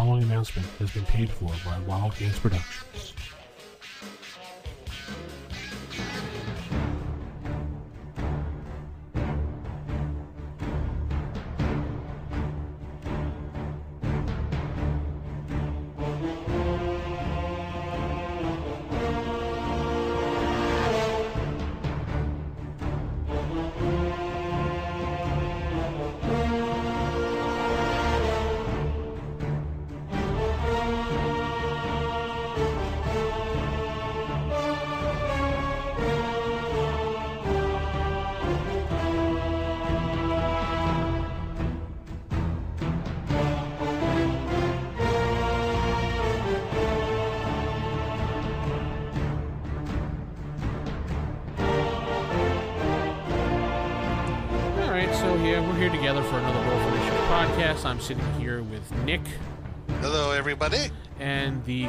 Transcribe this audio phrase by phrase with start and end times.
[0.00, 3.19] following announcement has been paid for by Wild Games Productions.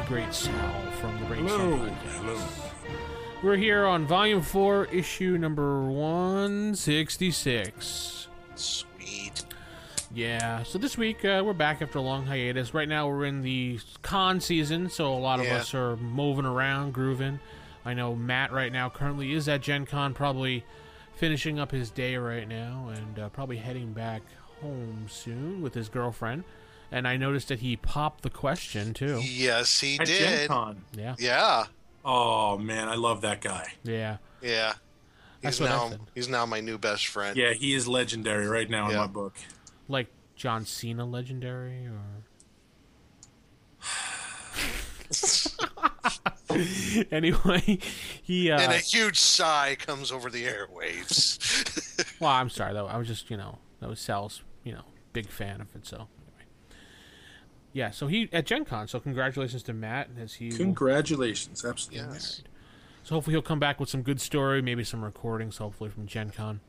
[0.08, 1.78] Great Sal from the Great Hello.
[1.78, 1.88] Sal
[2.34, 2.70] podcast.
[3.42, 8.28] We're here on Volume 4, issue number 166.
[8.54, 9.44] Sweet.
[10.14, 12.74] Yeah, so this week uh, we're back after a long hiatus.
[12.74, 15.56] Right now we're in the con season, so a lot of Yeah.
[15.56, 17.40] us are moving around, grooving.
[17.84, 20.64] I know Matt right now currently is at Gen Con, probably
[21.14, 24.22] finishing up his day right now, and uh, probably heading back
[24.60, 26.44] home soon with his girlfriend.
[26.92, 29.20] And I noticed that he popped the question too.
[29.22, 30.48] Yes, he At Gen did.
[30.48, 30.84] Con.
[30.96, 31.64] Yeah, Yeah,
[32.04, 33.72] Oh man, I love that guy.
[33.82, 34.18] yeah.
[34.40, 34.74] yeah.
[35.42, 37.36] He's what I now he's now my new best friend.
[37.36, 39.34] Yeah, he is legendary right now in my book.
[39.88, 41.98] Like John Cena, legendary, or
[47.10, 47.78] anyway,
[48.22, 48.50] he.
[48.50, 51.38] Uh, And a huge sigh comes over the airwaves.
[52.20, 52.86] Well, I'm sorry though.
[52.86, 54.82] I was just, you know, that was Sal's, you know,
[55.12, 55.84] big fan of it.
[55.84, 56.06] So anyway,
[57.72, 57.90] yeah.
[57.90, 58.88] So he at Gen Con.
[58.88, 60.50] So congratulations to Matt as he.
[60.50, 62.06] Congratulations, absolutely.
[62.12, 62.42] yes.
[63.02, 65.56] so hopefully he'll come back with some good story, maybe some recordings.
[65.58, 66.60] Hopefully from Gen Con.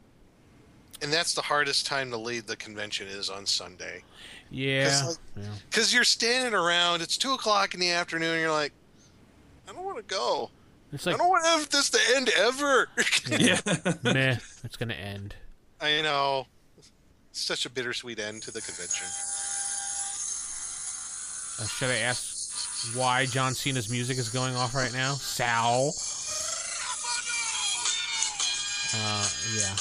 [1.02, 4.04] And that's the hardest time to lead the convention is on Sunday.
[4.50, 5.02] Yeah.
[5.08, 5.50] like- yeah.
[5.70, 8.72] Because you're standing around, it's 2 o'clock in the afternoon, and you're like,
[9.68, 10.50] I don't want to go.
[10.94, 12.88] It's like, I don't want to have this to end ever.
[13.40, 13.60] Yeah.
[14.04, 14.38] meh.
[14.64, 15.36] It's gonna end.
[15.82, 16.46] I know.
[16.78, 16.92] It's
[17.42, 19.08] such a bittersweet end to the convention.
[21.60, 25.14] Uh, should I ask why John Cena's music is going off right now?
[25.14, 25.94] Sal.
[28.96, 29.28] Uh,
[29.58, 29.76] yeah.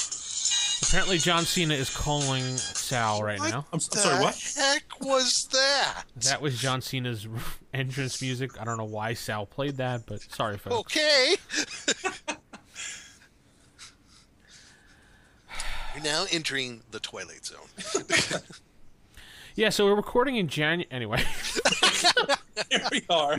[0.83, 3.65] Apparently, John Cena is calling Sal right What now.
[3.71, 4.35] I'm, the I'm sorry, what?
[4.55, 6.03] heck was that?
[6.17, 7.27] That was John Cena's
[7.73, 8.59] entrance music.
[8.61, 10.75] I don't know why Sal played that, but sorry, folks.
[10.95, 11.35] Okay.
[15.95, 17.67] You're now entering the Twilight Zone.
[19.55, 20.87] Yeah, so we're recording in January.
[20.89, 21.19] Anyway,
[22.71, 23.37] Here we are.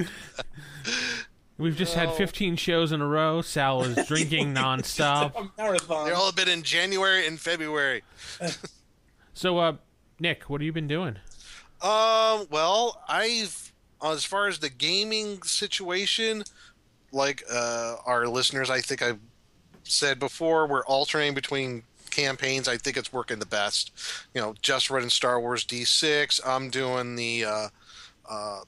[1.59, 3.43] we've just had 15 shows in a row.
[3.43, 5.35] Sal is drinking nonstop.
[5.35, 6.07] A marathon.
[6.07, 8.03] They all have been in January and February.
[9.37, 9.73] So, uh,
[10.21, 11.17] Nick, what have you been doing?
[11.83, 16.45] Um, well, I've as far as the gaming situation,
[17.11, 19.19] like uh, our listeners, I think I've
[19.83, 21.83] said before, we're alternating between
[22.15, 22.69] campaigns.
[22.69, 23.93] I think it's working the best.
[24.35, 26.41] You know, just running Star Wars D6.
[26.47, 27.69] I'm doing the uh,
[28.29, 28.61] uh,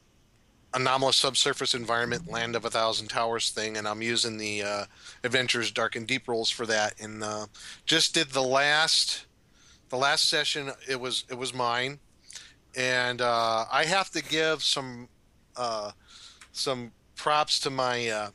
[0.75, 4.85] anomalous subsurface environment, Land of a Thousand Towers thing, and I'm using the uh,
[5.25, 7.01] Adventures Dark and Deep rules for that.
[7.01, 7.47] And uh,
[7.85, 9.27] just did the last,
[9.89, 10.73] the last session.
[10.89, 12.01] It was it was mine
[12.77, 15.09] and uh, I have to give some
[15.57, 15.93] uh,
[16.53, 18.31] some props to my uh,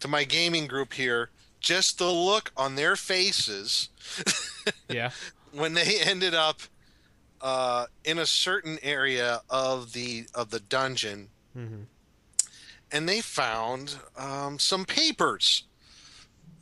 [0.00, 1.30] to my gaming group here.
[1.60, 3.88] Just the look on their faces
[4.88, 5.10] Yeah.
[5.52, 6.60] when they ended up
[7.40, 11.82] uh, in a certain area of the of the dungeon, hmm
[12.90, 15.64] and they found um, some papers.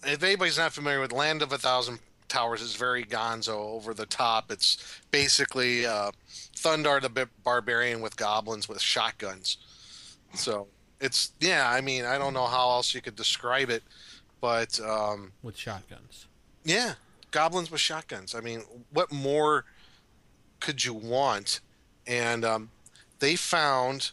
[0.05, 4.07] If anybody's not familiar with Land of a Thousand Towers, it's very gonzo, over the
[4.07, 4.51] top.
[4.51, 6.11] It's basically uh,
[6.57, 9.59] Thundarr the Barbarian with goblins with shotguns.
[10.35, 10.67] So
[11.01, 11.71] it's yeah.
[11.71, 13.85] I mean, I don't know how else you could describe it,
[14.41, 16.27] but um, With shotguns.
[16.65, 16.95] yeah,
[17.31, 18.35] goblins with shotguns.
[18.35, 18.63] I mean,
[18.93, 19.65] what more
[20.61, 21.61] could you want?
[22.07, 22.71] And um,
[23.19, 24.13] they found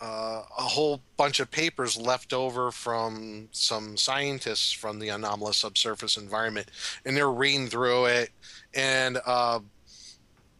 [0.00, 6.16] uh, a whole bunch of papers left over from some scientists from the anomalous subsurface
[6.16, 6.68] environment,
[7.04, 8.30] and they're reading through it.
[8.74, 9.60] And uh,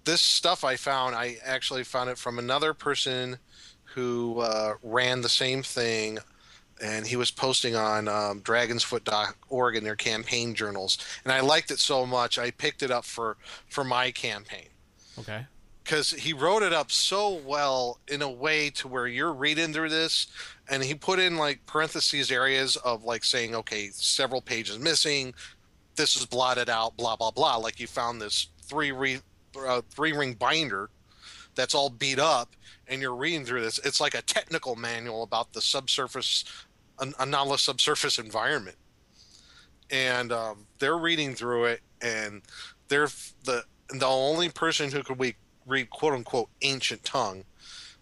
[0.04, 3.38] this stuff I found, I actually found it from another person
[3.94, 6.18] who uh, ran the same thing
[6.82, 10.98] and he was posting on um, dragonsfoot.org in their campaign journals.
[11.24, 13.36] And i liked it so much i picked it up for
[13.68, 14.68] for my campaign.
[15.18, 15.44] Okay.
[15.84, 19.90] because he wrote it up so well in a way to where you're reading through
[19.90, 20.26] this
[20.68, 25.34] and he put in like parentheses areas of like saying okay several pages missing
[25.96, 27.56] this is blotted out blah blah blah.
[27.56, 29.20] Like you found this three re,
[29.58, 30.90] uh, three ring binder
[31.54, 32.56] that's all beat up
[32.88, 33.78] and you're reading through this.
[33.78, 36.44] It's like a technical manual about the subsurface
[37.02, 38.76] an- anomalous subsurface environment.
[39.90, 42.42] And um, they're reading through it and
[42.88, 43.08] they're
[43.44, 45.34] the the only person who could we
[45.66, 47.44] read quote unquote ancient tongue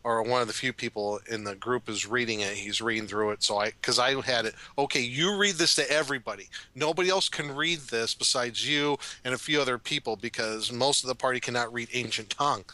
[0.02, 3.30] or one of the few people in the group is reading it he's reading through
[3.30, 3.42] it.
[3.42, 6.48] So i because i had it okay you read this to everybody.
[6.76, 11.08] Nobody else can read this besides you and a few other people because most of
[11.08, 12.64] the party cannot read ancient tongue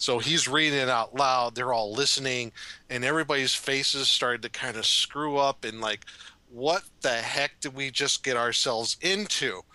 [0.00, 1.54] so he's reading it out loud.
[1.54, 2.52] They're all listening
[2.88, 6.06] and everybody's faces started to kind of screw up and like
[6.50, 9.60] what the heck did we just get ourselves into?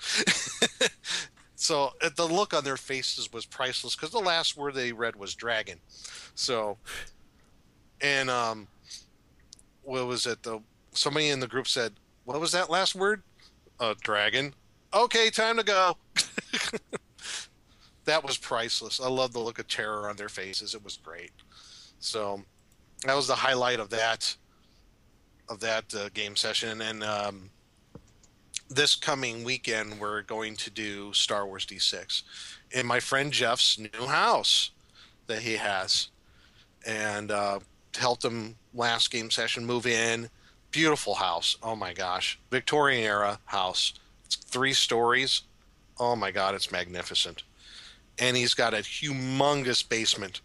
[1.55, 5.15] So uh, the look on their faces was priceless because the last word they read
[5.15, 5.79] was dragon.
[6.35, 6.77] So
[8.01, 8.67] and um
[9.81, 10.43] what was it?
[10.43, 10.59] The
[10.91, 11.93] somebody in the group said
[12.25, 13.23] what was that last word?
[13.79, 14.53] Uh dragon.
[14.93, 15.97] Okay time to go
[18.05, 21.31] that was priceless i love the look of terror on their faces it was great
[21.99, 22.41] so
[23.03, 24.35] that was the highlight of that
[25.49, 27.49] of that uh, game session and um
[28.69, 32.23] this coming weekend we're going to do Star Wars D6
[32.71, 34.71] in my friend Jeff's new house
[35.27, 36.09] that he has,
[36.85, 37.59] and uh,
[37.97, 40.29] helped him last game session move in.
[40.71, 41.57] Beautiful house.
[41.63, 43.93] Oh my gosh, Victorian era house.
[44.25, 45.43] It's three stories.
[45.99, 47.43] Oh my god, it's magnificent.
[48.19, 50.41] And he's got a humongous basement.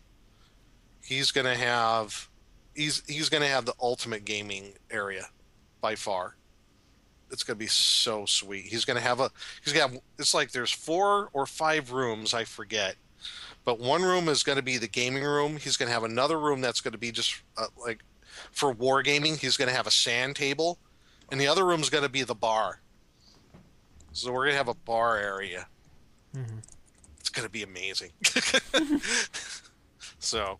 [1.04, 2.28] He's gonna have
[2.74, 5.26] he's he's gonna have the ultimate gaming area
[5.80, 6.36] by far
[7.32, 8.64] it's going to be so sweet.
[8.64, 9.30] He's going to have a
[9.64, 12.96] he's have it's like there's four or five rooms, I forget.
[13.64, 15.56] But one room is going to be the gaming room.
[15.56, 18.00] He's going to have another room that's going to be just uh, like
[18.52, 19.38] for wargaming.
[19.38, 20.78] He's going to have a sand table,
[21.30, 22.80] and the other room is going to be the bar.
[24.12, 25.66] So we're going to have a bar area.
[26.34, 26.62] Mhm.
[27.30, 28.10] Going to be amazing.
[30.18, 30.58] so,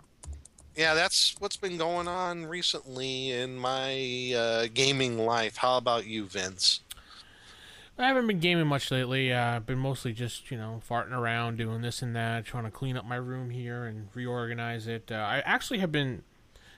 [0.77, 5.57] yeah, that's what's been going on recently in my uh, gaming life.
[5.57, 6.81] How about you, Vince?
[7.99, 9.31] I haven't been gaming much lately.
[9.31, 12.71] Uh, I've been mostly just, you know, farting around, doing this and that, trying to
[12.71, 15.13] clean up my room here and reorganize it.
[15.13, 16.23] Uh, I actually have been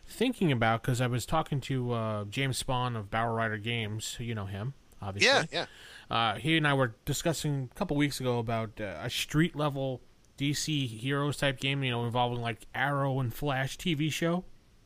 [0.05, 4.17] thinking about because I was talking to uh, James Spawn of Bower Rider Games.
[4.19, 5.49] You know him, obviously.
[5.53, 5.67] Yeah,
[6.11, 6.15] yeah.
[6.15, 10.01] Uh, he and I were discussing a couple weeks ago about uh, a street level
[10.39, 14.45] DC Heroes type game, you know, involving like Arrow and Flash TV show.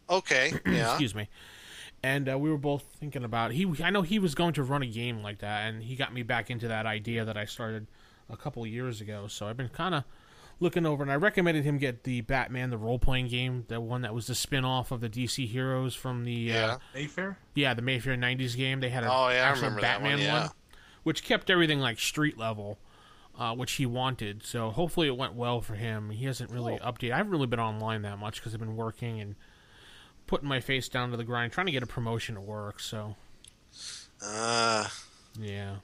[0.08, 0.90] Okay, yeah.
[0.90, 1.28] Excuse me.
[2.02, 3.66] And uh, we were both thinking about he.
[3.82, 6.22] I know he was going to run a game like that, and he got me
[6.22, 7.86] back into that idea that I started
[8.28, 9.26] a couple years ago.
[9.26, 10.04] So I've been kind of
[10.60, 14.02] looking over, and I recommended him get the Batman, the role playing game, the one
[14.02, 16.66] that was the spin off of the DC Heroes from the Yeah.
[16.66, 17.38] uh, Mayfair?
[17.54, 18.80] yeah the Mayfair '90s game.
[18.80, 20.48] They had a Oh, yeah, I actual remember that Batman one, yeah.
[21.02, 22.78] which kept everything like street level.
[23.38, 26.08] Uh, which he wanted, so hopefully it went well for him.
[26.08, 27.12] He hasn't really updated.
[27.12, 29.34] I haven't really been online that much because I've been working and
[30.26, 32.80] putting my face down to the grind, trying to get a promotion at work.
[32.80, 33.14] So
[34.24, 34.88] Uh,
[35.38, 35.76] yeah,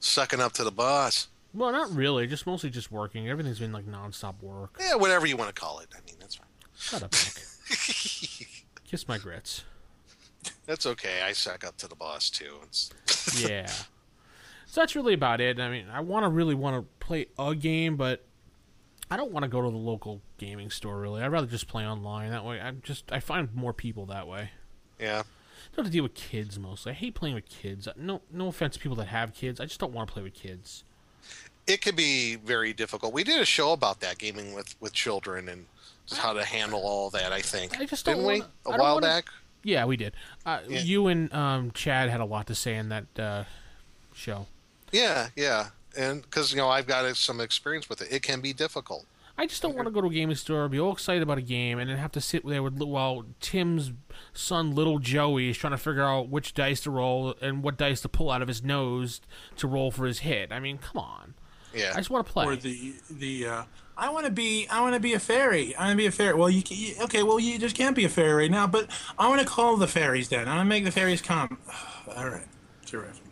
[0.00, 1.28] sucking up to the boss.
[1.56, 2.26] Well, not really.
[2.26, 3.28] Just mostly just working.
[3.28, 4.76] Everything's been like nonstop work.
[4.80, 5.88] Yeah, whatever you want to call it.
[5.94, 6.46] I mean, that's fine.
[6.76, 7.42] Shut up, Nick.
[8.84, 9.64] Kiss my grits.
[10.66, 11.22] that's okay.
[11.22, 12.56] I suck up to the boss too.
[12.64, 12.90] It's,
[13.48, 13.66] yeah.
[14.66, 15.58] So that's really about it.
[15.58, 18.24] I mean, I want to really want to play a game, but
[19.10, 21.00] I don't want to go to the local gaming store.
[21.00, 22.30] Really, I'd rather just play online.
[22.30, 24.50] That way, I just I find more people that way.
[25.00, 25.22] yeah.
[25.74, 26.92] don't have to deal with kids mostly.
[26.92, 27.88] I hate playing with kids.
[27.96, 29.60] No, no offense to people that have kids.
[29.60, 30.84] I just don't want to play with kids.
[31.66, 33.12] It can be very difficult.
[33.12, 35.66] We did a show about that gaming with with children and
[36.06, 37.32] just how to handle all that.
[37.32, 39.26] I think I just didn't don't we wanna- a I don't while wanna- back?
[39.64, 40.12] Yeah, we did.
[40.44, 40.80] Uh, Yeah.
[40.80, 43.44] You and um, Chad had a lot to say in that uh,
[44.14, 44.46] show.
[44.92, 45.70] Yeah, yeah.
[45.98, 49.06] And because you know I've got some experience with it, it can be difficult.
[49.38, 51.42] I just don't want to go to a gaming store, be all excited about a
[51.42, 53.92] game, and then have to sit there with while Tim's
[54.32, 58.00] son, little Joey, is trying to figure out which dice to roll and what dice
[58.02, 59.20] to pull out of his nose
[59.56, 60.52] to roll for his hit.
[60.52, 61.34] I mean, come on.
[61.76, 61.92] Yeah.
[61.94, 62.46] I just want to play.
[62.46, 63.62] Or the the uh,
[63.96, 65.74] I want to be I want to be a fairy.
[65.74, 66.34] I want to be a fairy.
[66.34, 67.22] Well, you, can, you okay?
[67.22, 68.66] Well, you just can't be a fairy right now.
[68.66, 70.48] But I want to call the fairies then.
[70.48, 71.58] I want to make the fairies come.
[72.16, 72.46] All right,
[72.84, 73.24] terrific.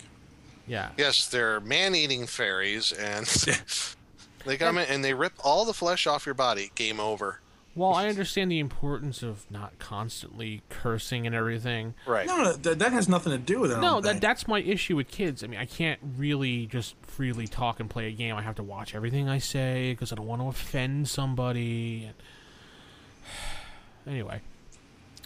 [0.66, 0.90] yeah.
[0.98, 3.26] Yes, they're man-eating fairies, and
[4.46, 6.70] they come in and they rip all the flesh off your body.
[6.74, 7.40] Game over.
[7.76, 11.94] Well, I understand the importance of not constantly cursing and everything.
[12.06, 12.26] Right.
[12.26, 13.80] No, no that, that has nothing to do with it.
[13.80, 14.22] No, that think.
[14.22, 15.42] that's my issue with kids.
[15.42, 18.36] I mean, I can't really just freely talk and play a game.
[18.36, 22.04] I have to watch everything I say because I don't want to offend somebody.
[22.04, 22.14] And...
[24.06, 24.42] Anyway,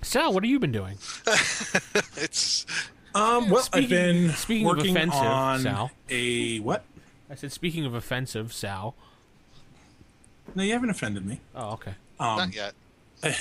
[0.02, 0.98] Sal, what have you been doing?
[2.16, 2.64] It's
[3.14, 5.90] Um, well, Speaking- I've been speaking of working offensive, on Sal.
[6.08, 6.84] a what?
[7.28, 8.94] I said, speaking of offensive, Sal.
[10.54, 11.40] No, you haven't offended me.
[11.54, 11.94] Oh, okay.
[12.20, 12.74] Um, not yet.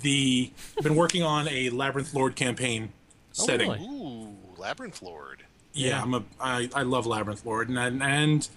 [0.00, 2.92] the I've been working on a Labyrinth Lord campaign
[3.38, 3.70] Oh, setting.
[3.70, 3.84] really?
[3.84, 5.44] Ooh, Labyrinth Lord.
[5.72, 6.02] Yeah, Yeah.
[6.02, 8.48] I'm a I, I love Labyrinth Lord and and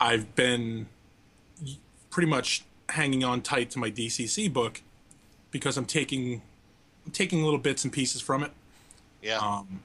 [0.00, 0.86] I've been
[2.10, 4.82] pretty much hanging on tight to my DCC book
[5.50, 6.42] because I'm taking
[7.06, 8.52] I'm taking little bits and pieces from it.
[9.22, 9.38] Yeah.
[9.38, 9.80] Um,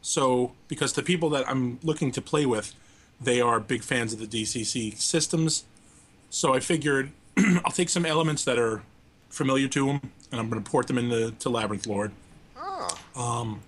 [0.00, 2.74] so because the people that I'm looking to play with,
[3.20, 5.64] they are big fans of the DCC systems.
[6.30, 7.10] So I figured
[7.64, 8.82] I'll take some elements that are
[9.28, 12.12] familiar to them and I'm going to port them into to Labyrinth Lord.
[12.56, 12.98] oh.
[13.16, 13.60] Um,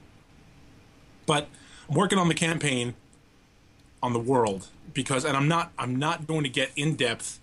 [1.27, 1.49] but
[1.89, 2.95] I'm working on the campaign
[4.03, 7.39] on the world because and I'm not I'm not going to get in depth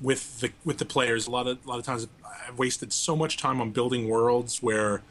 [0.00, 2.08] with the with the players a lot of a lot of times
[2.48, 5.02] I've wasted so much time on building worlds where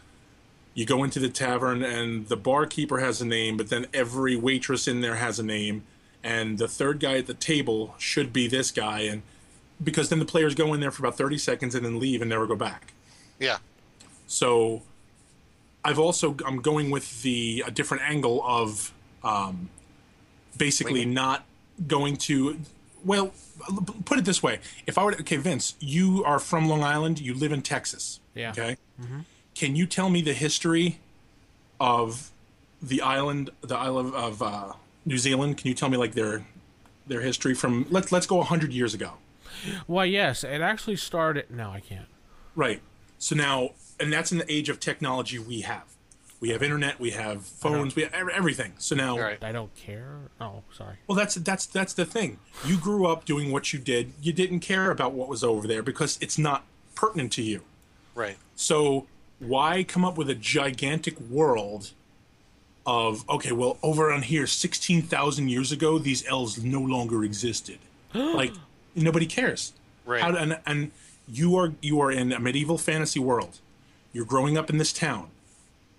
[0.73, 4.87] you go into the tavern and the barkeeper has a name but then every waitress
[4.87, 5.83] in there has a name
[6.23, 9.21] and the third guy at the table should be this guy and
[9.83, 12.29] because then the players go in there for about 30 seconds and then leave and
[12.29, 12.93] never go back.
[13.39, 13.57] Yeah.
[14.27, 14.83] so
[15.83, 19.69] I've also I'm going with the a different angle of um,
[20.57, 21.45] basically Wing not
[21.87, 22.59] going to
[23.03, 23.33] well
[24.05, 24.59] put it this way.
[24.87, 27.19] If I were to, okay Vince you are from Long Island.
[27.19, 28.19] You live in Texas.
[28.33, 28.51] Yeah.
[28.51, 28.77] okay?
[29.55, 30.99] Can you tell me the history
[31.79, 32.31] of
[32.81, 34.73] the island the island of uh,
[35.05, 35.57] New Zealand?
[35.57, 36.45] Can you tell me like their
[37.07, 39.13] their history from let's let's go 100 years ago
[39.87, 41.49] Well, yes, it actually started.
[41.49, 42.07] No, I can't.
[42.55, 42.81] Right.
[43.17, 45.85] So now, and that's in the age of technology we have.
[46.39, 48.73] We have internet, we have phones, we have everything.
[48.77, 49.41] So now, All right.
[49.41, 50.17] I don't care.
[50.41, 50.97] Oh, sorry.
[51.07, 52.37] well, that's that's that's the thing.
[52.65, 54.11] You grew up doing what you did.
[54.21, 57.61] You didn't care about what was over there because it's not pertinent to you.
[58.13, 58.35] Right.
[58.57, 59.07] So
[59.39, 61.91] why come up with a gigantic world
[62.85, 67.79] of okay, well, over on here, sixteen thousand years ago, these elves no longer existed.
[68.13, 68.53] like
[68.95, 69.73] nobody cares.
[70.05, 70.21] Right.
[70.21, 70.91] How, and and
[71.27, 73.59] you are you are in a medieval fantasy world.
[74.11, 75.29] You're growing up in this town.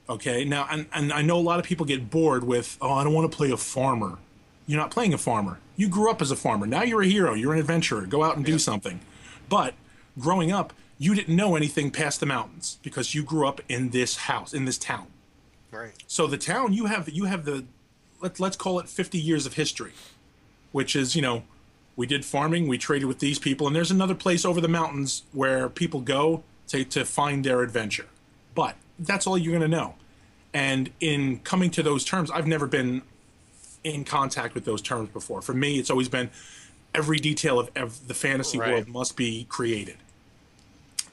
[0.09, 0.45] Okay.
[0.45, 3.13] Now, and, and I know a lot of people get bored with, oh, I don't
[3.13, 4.19] want to play a farmer.
[4.67, 5.59] You're not playing a farmer.
[5.77, 6.67] You grew up as a farmer.
[6.67, 7.35] Now you're a hero.
[7.35, 8.07] You're an adventurer.
[8.07, 9.01] Go out and do something.
[9.49, 9.75] But
[10.19, 14.17] growing up, you didn't know anything past the mountains because you grew up in this
[14.17, 15.09] house, in this town.
[15.71, 15.93] Right.
[16.07, 17.65] So the town you have you have the
[18.21, 19.93] let's let's call it 50 years of history,
[20.71, 21.43] which is you know
[21.97, 25.23] we did farming, we traded with these people, and there's another place over the mountains
[25.33, 28.07] where people go to to find their adventure.
[28.55, 29.95] But that's all you're going to know.
[30.53, 33.03] And in coming to those terms, I've never been
[33.83, 35.43] in contact with those terms before.
[35.43, 36.31] For me, it's always been
[36.95, 38.71] every detail of, of the fantasy Right.
[38.71, 39.97] world must be created.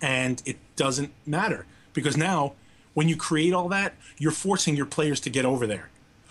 [0.01, 2.53] And it doesn't matter because now
[2.93, 5.89] when you create all that, you're forcing your players to get over there.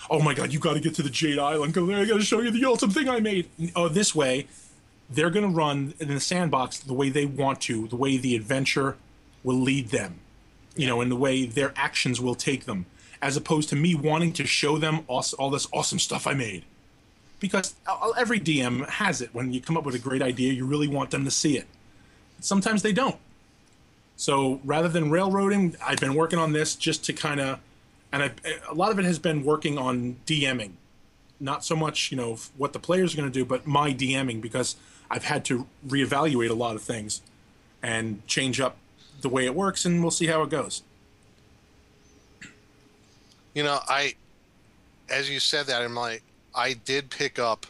[0.09, 1.75] Oh my god, you got to get to the Jade Island.
[1.75, 1.99] Go there.
[1.99, 3.49] I got to show you the awesome thing I made.
[3.77, 4.47] Oh, this way,
[5.11, 8.35] they're going to run in the sandbox the way they want to, the way the
[8.37, 8.97] adventure
[9.43, 10.21] will lead them,
[10.77, 12.87] you know, and the way their actions will take them,
[13.21, 16.65] as opposed to me wanting to show them all, all this awesome stuff I made.
[17.41, 17.75] Because
[18.19, 19.31] every DM has it.
[19.33, 21.67] When you come up with a great idea, you really want them to see it.
[22.41, 23.17] Sometimes they don't.
[24.17, 27.59] So rather than railroading, I've been working on this just to kind of,
[28.13, 28.33] and I,
[28.69, 30.73] a lot of it has been working on DMing,
[31.39, 34.41] not so much you know what the players are going to do, but my DMing
[34.41, 34.77] because
[35.11, 37.23] I've had to reevaluate a lot of things
[37.83, 38.77] and change up
[39.21, 40.83] the way it works, and we'll see how it goes.
[43.55, 44.15] You know, I,
[45.09, 46.23] as you said that, I'm like,
[46.55, 47.67] I did pick up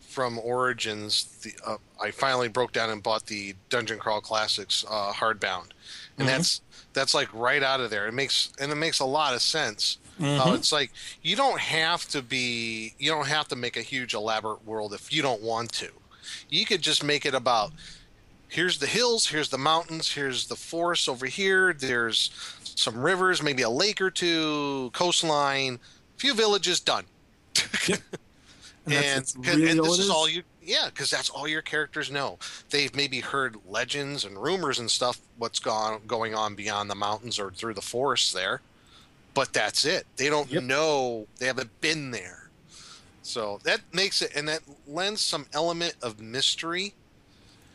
[0.00, 1.24] from Origins.
[1.42, 5.70] The uh, I finally broke down and bought the Dungeon Crawl Classics uh, hardbound,
[6.18, 6.60] and that's
[6.98, 8.06] that's like right out of there.
[8.08, 9.98] It makes and it makes a lot of sense.
[10.20, 10.90] Uh, it's like
[11.22, 15.12] you don't have to be, you don't have to make a huge elaborate world if
[15.12, 15.88] you don't want to.
[16.50, 17.70] You could just make it about
[18.48, 21.72] here's the hills, here's the mountains, here's the forest over here.
[21.72, 22.30] There's
[22.64, 25.78] some rivers, maybe a lake or two, coastline,
[26.16, 27.04] a few villages, done.
[27.88, 28.02] And,
[28.86, 30.10] And, that's, that's 'cause- really and this is is.
[30.10, 32.38] all you, yeah, because that's all your characters know.
[32.70, 37.38] They've maybe heard legends and rumors and stuff what's gone going on beyond the mountains
[37.38, 38.60] or through the forests there,
[39.34, 40.06] but that's it.
[40.16, 40.62] They don't Yep.
[40.64, 41.26] know.
[41.38, 42.50] They haven't been there.
[43.22, 46.94] So that makes it, and that lends some element of mystery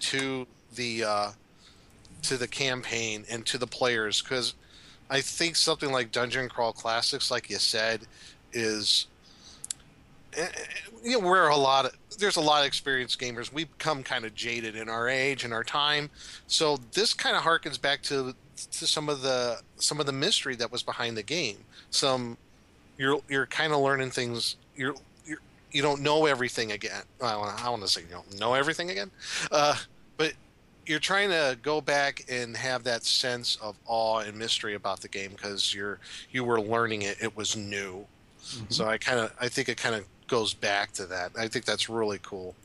[0.02, 1.32] to the uh,
[2.24, 4.54] to the campaign and to the players because
[5.10, 8.02] I think something like Dungeon Crawl Classics, like you said,
[8.54, 9.08] is
[10.36, 10.50] Eh, eh,
[11.04, 13.52] you know we're a lot of there's a lot of experienced gamers.
[13.52, 16.10] We become kind of jaded in our age and our time,
[16.48, 20.56] so this kind of harkens back to to some of the some of the mystery
[20.56, 21.58] that was behind the game.
[21.90, 22.38] Some
[22.98, 24.56] you're you're kind of learning things.
[24.76, 25.40] You're, you're
[25.72, 27.04] you don't know everything again.
[27.22, 29.12] I want I want to say you don't know everything again,
[29.52, 29.76] uh,
[30.18, 30.34] but
[30.86, 35.08] you're trying to go back and have that sense of awe and mystery about the
[35.08, 36.00] game because you're
[36.32, 37.18] you were learning it.
[37.22, 38.06] It was new.
[38.44, 38.66] Mm-hmm.
[38.70, 41.32] So I kind of I think it kind of goes back to that.
[41.38, 42.56] I think that's really cool.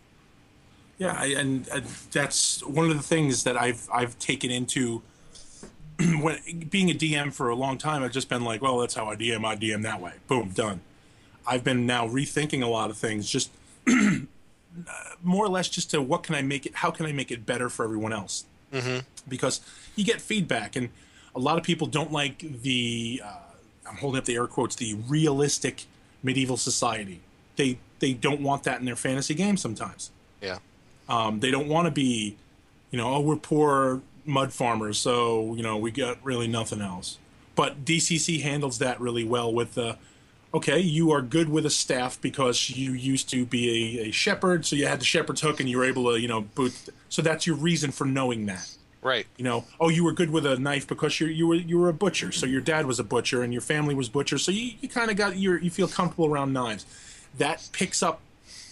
[0.99, 5.03] Yeah, I, and uh, that's one of the things that I've I've taken into
[6.21, 6.38] when
[6.69, 8.03] being a DM for a long time.
[8.03, 9.45] I've just been like, well, that's how I DM.
[9.45, 10.15] I DM that way.
[10.27, 10.81] Boom, done.
[11.47, 13.50] I've been now rethinking a lot of things, just
[15.23, 16.75] more or less, just to what can I make it?
[16.77, 18.45] How can I make it better for everyone else?
[18.73, 18.99] Mm-hmm.
[19.29, 19.61] Because
[19.97, 20.91] you get feedback, and
[21.35, 23.23] a lot of people don't like the.
[23.25, 23.37] Uh,
[23.88, 24.77] I'm holding up the air quotes.
[24.77, 25.85] The realistic
[26.23, 27.21] medieval society.
[27.59, 30.11] They they don't want that in their fantasy games sometimes.
[30.41, 30.59] Yeah.
[31.09, 32.37] Um, they don't want to be,
[32.91, 37.19] you know, oh, we're poor mud farmers, so you know we got really nothing else.
[37.55, 39.99] But DCC handles that really well with the,
[40.55, 44.65] okay, you are good with a staff because you used to be a, a shepherd,
[44.65, 46.73] so you had the shepherd's hook and you were able to, you know, boot.
[47.09, 48.71] So that's your reason for knowing that.
[49.03, 49.27] Right.
[49.37, 51.88] You know, oh, you were good with a knife because you you were you were
[51.88, 54.73] a butcher, so your dad was a butcher and your family was butcher, so you,
[54.81, 56.85] you kind of got your you feel comfortable around knives.
[57.38, 58.21] That picks up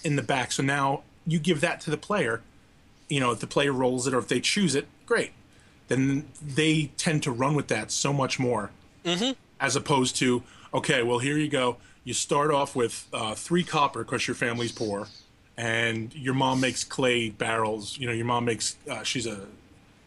[0.04, 2.42] in the back, so now you give that to the player.
[3.08, 5.32] You know, if the player rolls it or if they choose it, great.
[5.88, 8.70] Then they tend to run with that so much more,
[9.04, 9.32] Mm-hmm.
[9.61, 10.42] as opposed to
[10.75, 11.76] okay, well here you go.
[12.02, 15.06] You start off with uh, three copper because your family's poor,
[15.56, 17.96] and your mom makes clay barrels.
[17.99, 19.46] You know, your mom makes uh, she's a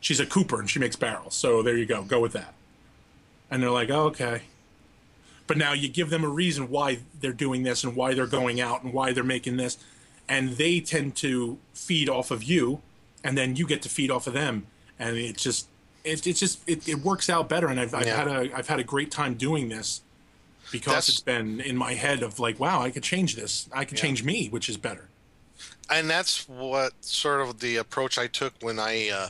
[0.01, 1.33] she's a cooper and she makes barrels.
[1.35, 2.53] So there you go, go with that.
[3.51, 4.41] And they're like, oh, okay.
[5.49, 8.61] But now you give them a reason why they're doing this and why they're going
[8.61, 9.79] out and why they're making this,
[10.29, 12.81] and they tend to feed off of you,
[13.23, 14.67] and then you get to feed off of them,
[14.99, 15.67] and it's just
[16.03, 17.65] it, it's just it, it works out better.
[17.67, 18.15] And I've, I've Yeah.
[18.15, 20.01] had a I've had a great time doing this
[20.71, 23.67] because That's- it's been in my head of like, wow, I could change this.
[23.73, 24.03] I could Yeah.
[24.03, 25.09] change me, which is better.
[25.89, 29.29] and that's what sort of the approach I took when I uh,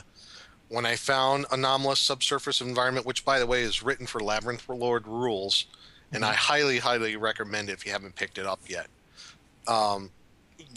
[0.68, 5.06] when I found anomalous subsurface environment, which by the way is written for Labyrinth Lord
[5.08, 5.64] rules,
[6.12, 8.88] and I highly highly recommend it if you haven't picked it up yet.
[9.68, 10.10] Um,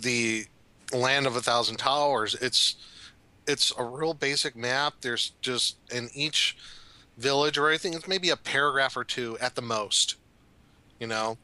[0.02, 0.46] the
[0.94, 2.36] Land of a Thousand Towers.
[2.36, 2.76] It's
[3.48, 4.96] it's a real basic map.
[5.02, 6.56] There's just in each
[7.18, 10.16] village or anything, it's maybe a paragraph or two at the most.
[11.00, 11.38] You know,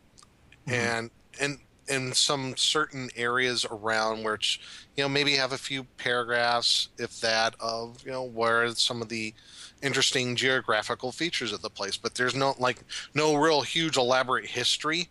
[0.67, 4.61] and and in some certain areas around which
[4.95, 9.09] you know maybe have a few paragraphs if that of you know where some of
[9.09, 9.33] the
[9.81, 11.97] interesting geographical features of the place.
[11.97, 15.09] But there's no like no real huge elaborate history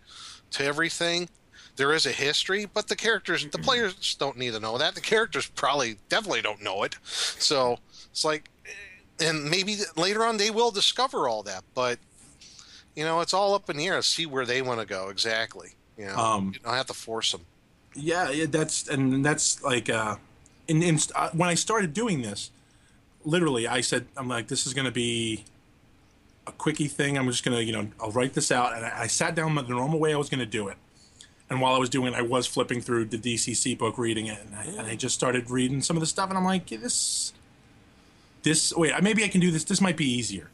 [0.52, 1.28] to everything.
[1.76, 3.62] There is a history but the characters the mm-hmm.
[3.62, 4.94] players don't need to know that.
[4.94, 6.96] The characters probably definitely don't know it.
[7.02, 7.78] So
[8.10, 8.50] it's like
[9.20, 11.98] and maybe later on they will discover all that but
[12.94, 15.08] you know it's all up in the air to see where they want to go
[15.08, 15.74] exactly
[16.06, 17.42] know Um, you don't have to force them
[17.94, 20.16] Yeah, yeah, that's and that's like uh,
[20.68, 22.50] in, in uh, when I started doing this,
[23.24, 25.44] literally, I said, I'm like, this is going to be
[26.46, 27.18] a quickie thing.
[27.18, 29.54] I'm just going to, you know, I'll write this out, and I, I sat down
[29.54, 30.76] the normal way I was going to do it.
[31.50, 34.38] And while I was doing it, I was flipping through the DCC book, reading it,
[34.44, 36.78] and I, and I just started reading some of the stuff, and I'm like, yeah,
[36.78, 37.32] this,
[38.42, 39.64] this, wait, maybe I can do this.
[39.64, 40.50] This might be easier.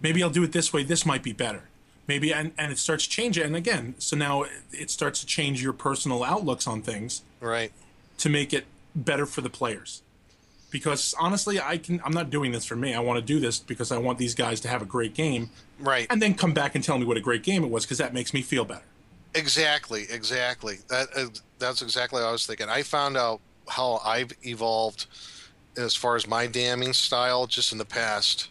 [0.00, 0.82] Maybe I'll do it this way.
[0.82, 1.64] This might be better.
[2.08, 3.44] Maybe, and, and it starts changing.
[3.44, 7.70] And again, so now it- starts to change your personal outlooks on things right
[8.16, 8.64] to make it
[8.96, 10.02] better for the players.
[10.70, 12.00] Because honestly, I can.
[12.04, 12.94] I'm not doing this for me.
[12.94, 15.50] I want to do this because I want these guys to have a great game,
[15.78, 17.98] right and then come back and tell me what a great game it was, because
[17.98, 18.84] that makes me feel better.
[19.34, 20.78] Exactly, exactly.
[20.88, 21.26] That uh,
[21.58, 22.68] that's exactly what I was thinking.
[22.68, 25.06] I found out how I've evolved
[25.78, 28.50] as far as my damning style just in the past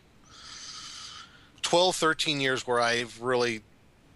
[1.68, 3.62] 12, 13 years where I've really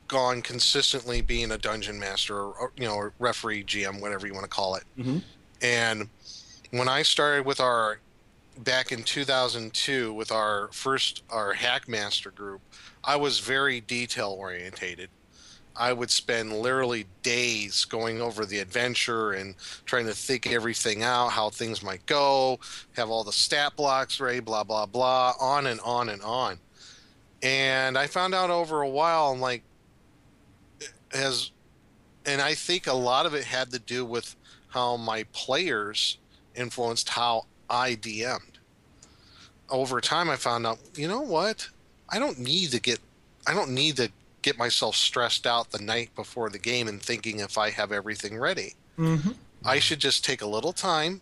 [0.08, 4.50] gone consistently being a dungeon master or, you know, referee, GM, whatever you want to
[4.50, 4.84] call it.
[4.98, 5.22] Mhm.
[5.62, 6.10] And
[6.70, 8.00] when I started with our
[8.60, 12.62] back in 2002 with our first our hackmaster group,
[13.04, 15.10] I was very detail orientated.
[15.76, 21.32] I would spend literally days going over the adventure and trying to think everything out,
[21.32, 22.62] how things might go,
[22.94, 26.58] have all the stat blocks ready, blah blah blah, on and on and on.
[27.44, 29.64] And I found out over a while, I'm like,
[31.14, 31.52] as,
[32.26, 34.36] and I think a lot of it had to do with
[34.70, 36.18] how my players
[36.56, 38.60] influenced how I DM'd.
[39.70, 41.70] over time, I found out, you know what?
[42.10, 43.00] I don't need to get,
[43.48, 47.40] I don't need to get myself stressed out the night before the game and thinking
[47.40, 48.74] if I have everything ready.
[49.00, 49.32] Mm-hmm.
[49.64, 51.22] I should just take a little time,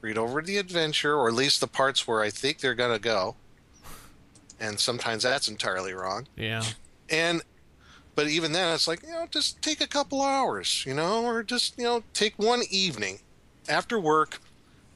[0.00, 3.36] read over the adventure, or at least the parts where I think they're gonna go.
[4.60, 6.28] And sometimes that's entirely wrong.
[6.36, 6.62] Yeah.
[7.10, 7.42] And
[8.14, 11.42] but even then it's like, you know, just take a couple hours, you know, or
[11.42, 13.20] just, you know, take one evening
[13.68, 14.40] after work,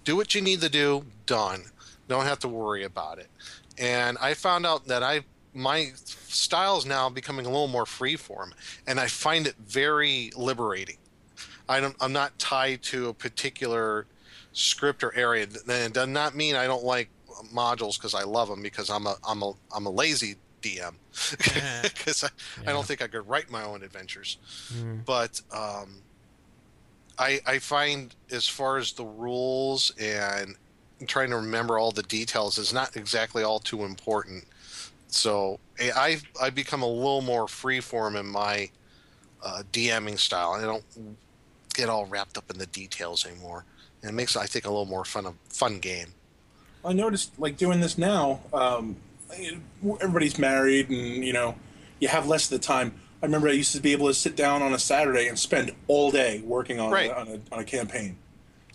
[0.05, 1.65] do what you need to do, done.
[2.09, 3.29] Don't have to worry about it.
[3.79, 8.53] And I found out that I my style is now becoming a little more freeform,
[8.87, 10.99] and I find it very liberating.
[11.69, 14.07] I don't, I'm not tied to a particular
[14.53, 15.45] script or area.
[15.45, 17.09] And it does not mean I don't like
[17.53, 20.95] modules because I love them because I'm a I'm a I'm a lazy DM
[21.83, 22.25] because
[22.67, 24.39] I, I don't think I could write my own adventures.
[24.73, 25.05] Mm.
[25.05, 26.03] But um,
[27.19, 30.57] I I find as far as the rules and
[31.07, 34.45] trying to remember all the details is not exactly all too important.
[35.09, 38.71] So I I've, I've become a little more freeform in my
[39.45, 40.53] uh, DMing style.
[40.53, 40.85] I don't
[41.75, 43.65] get all wrapped up in the details anymore.
[44.03, 46.09] And it makes I think a little more fun of fun game.
[46.87, 48.97] I noticed, like doing this now, um,
[50.01, 51.57] everybody's married, and you know,
[51.99, 52.95] you have less of the time.
[53.23, 55.73] I remember I used to be able to sit down on a Saturday and spend
[55.89, 57.11] all day working on Right.
[57.11, 58.17] a, on, a, on a campaign.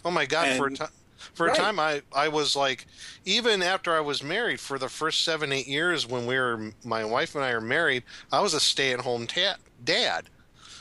[0.03, 0.57] Oh my god!
[0.57, 0.89] for a time,
[1.35, 2.85] for a time, I I was like,
[3.23, 7.05] even after I was married for the first seven eight years when we were my
[7.05, 10.25] wife and I are married, I was a stay at home ta- dad.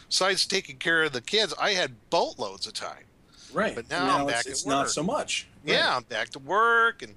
[0.09, 3.05] Besides taking care of the kids, I had boatloads of time.
[3.53, 3.75] Right.
[3.75, 5.47] But now I'm it's, back at it's not so much.
[5.65, 5.75] Right.
[5.75, 7.15] Yeah, I'm back to work and.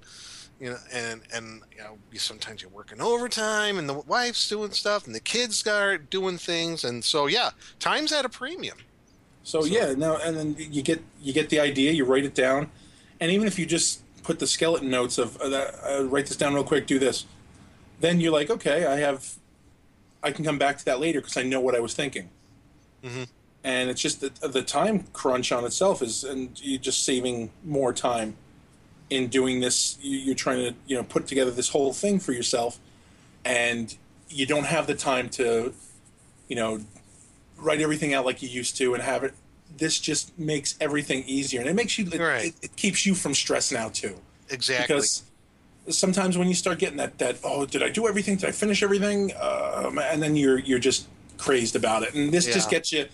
[0.60, 4.72] You know, and and you know, you sometimes you're working overtime, and the wife's doing
[4.72, 8.78] stuff, and the kids are doing things, and so yeah, time's at a premium.
[9.44, 12.70] So, yeah, now and then you get you get the idea, you write it down,
[13.20, 16.38] and even if you just put the skeleton notes of uh, that, uh, write this
[16.38, 17.26] down real quick, do this,
[18.00, 19.36] then you're like, okay, I have,
[20.22, 22.30] I can come back to that later because I know what I was thinking.
[23.04, 23.28] Mhm.
[23.64, 27.94] And it's just the the time crunch on itself is, and you're just saving more
[27.94, 28.36] time
[29.10, 29.98] in doing this.
[30.02, 32.80] You, you're trying to you know put together this whole thing for yourself,
[33.46, 33.96] and
[34.30, 35.74] you don't have the time to,
[36.48, 36.80] you know,
[37.58, 39.34] write everything out like you used to and have it.
[39.78, 42.06] This just makes everything easier, and it makes you.
[42.12, 42.46] It, Right.
[42.48, 44.16] it, it keeps you from stressing out too,
[44.50, 44.94] Exactly.
[44.96, 45.24] because
[45.90, 48.36] sometimes when you start getting that that oh did I do everything?
[48.36, 49.32] Did I finish everything?
[49.40, 53.06] Um, and then you're you're just crazed about it, and this just gets you.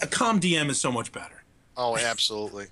[0.00, 1.42] A calm DM is so much better.
[1.76, 2.66] Oh, absolutely,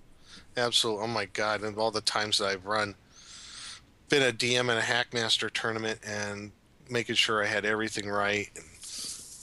[0.57, 1.05] absolutely.
[1.05, 1.62] Oh my god!
[1.62, 2.94] And all the times that I've run,
[4.09, 6.53] been a DM in a Hackmaster tournament and
[6.88, 8.49] making sure I had everything right.
[8.55, 8.64] And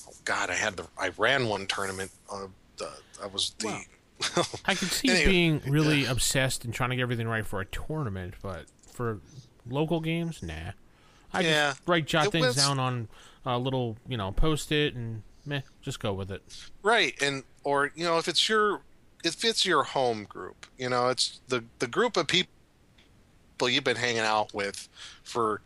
[0.10, 2.12] oh god, I had the I ran one tournament.
[2.32, 2.90] Uh, the,
[3.22, 3.68] I was the.
[3.68, 3.82] Wow.
[4.66, 7.66] I could see Anyway, being really obsessed and trying to get everything right for a
[7.66, 9.20] tournament, but for
[9.70, 10.72] local games, nah.
[11.34, 11.70] I Yeah.
[11.70, 13.10] just write jot It things was- down on
[13.46, 16.42] a little, you know, post it and meh, just go with it.
[16.82, 18.80] right, and or you know if it's your
[19.26, 22.50] if it's your home group, you know it's the the group of people
[23.68, 24.88] you've been hanging out with
[25.24, 25.60] for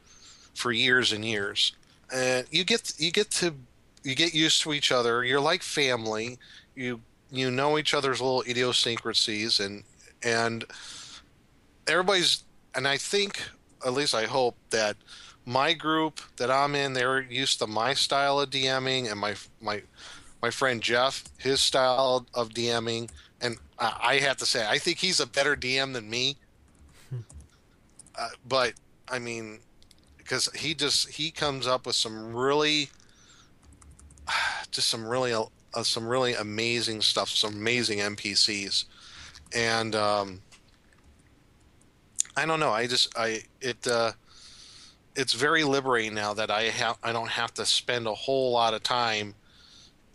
[0.56, 1.74] for years and years.
[2.12, 3.54] And you get you get to
[4.04, 5.24] you get used to each other.
[5.24, 6.40] You're like family.
[6.76, 9.84] You you know each other's little idiosyncrasies and
[10.24, 10.66] and
[11.86, 13.44] everybody's and I think
[13.86, 14.98] at least I hope that
[15.46, 19.84] my group that I'm in they're used to my style of DMing and my my
[20.42, 23.10] my friend Jeff his style of DMing
[23.42, 26.38] and I, I have to say I think he's a better DM than me.
[28.14, 28.74] Uh, but
[29.08, 29.60] I mean
[30.18, 32.90] because he just he comes up with some really
[34.72, 38.86] just some really uh, some really amazing stuff some amazing npcs
[39.54, 40.42] and um
[42.38, 44.12] i don't know i just i it uh
[45.16, 48.74] it's very liberating now that i have i don't have to spend a whole lot
[48.74, 49.36] of time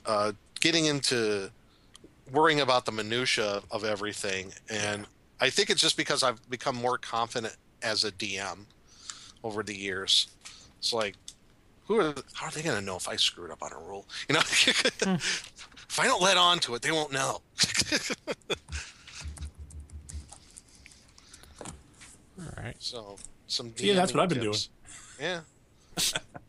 [0.07, 1.51] uh getting into
[2.33, 5.07] worrying about the minutia of everything and
[5.41, 8.61] i think it's just because i've become more confident as a dm
[9.45, 10.29] over the years
[10.79, 11.15] it's like
[11.87, 14.07] who are how are they going to know if I screwed up on a rule?
[14.29, 17.41] You know, if I don't let on to it, they won't know.
[22.39, 22.77] All right.
[22.79, 23.17] so
[23.47, 24.69] some Yeah, that's DMing what I've been tips.
[25.21, 25.41] Yeah.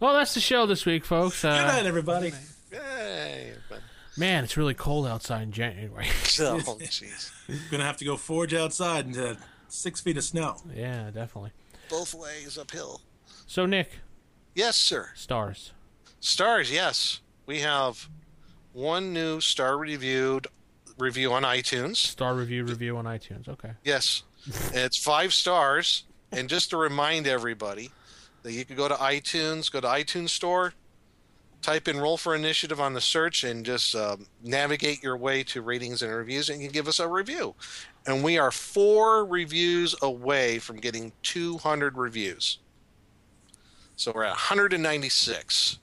[0.00, 1.42] Well, that's the show this week, folks.
[1.42, 2.32] Good Uh, night, everybody.
[2.72, 3.54] Yay.
[3.68, 3.80] But,
[4.16, 6.06] man, it's really cold outside in January.
[6.40, 7.30] oh, jeez.
[7.70, 9.36] Gonna have to go forge outside into
[9.68, 10.56] six feet of snow.
[10.74, 11.50] yeah, definitely.
[11.88, 13.00] Both ways uphill.
[13.46, 13.98] So, Nick,
[14.54, 15.10] Yes, sir.
[15.14, 15.72] stars.
[16.20, 17.20] Stars, yes.
[17.46, 18.08] We have
[18.72, 20.46] one new star reviewed
[20.98, 21.96] review on iTunes.
[21.96, 23.48] Star review review on iTunes.
[23.48, 23.72] Okay.
[23.84, 24.24] Yes.
[24.74, 26.04] it's five stars.
[26.32, 27.90] and just to remind everybody
[28.46, 30.72] that you can go to iTunes, go to iTunes Store,
[31.62, 35.62] type in "Roll for Initiative" on the search, and just um, navigate your way to
[35.62, 37.56] ratings and reviews, and you can give us a review.
[38.06, 42.60] And we are four reviews away from getting 200 reviews.
[43.96, 45.80] So we're at 196.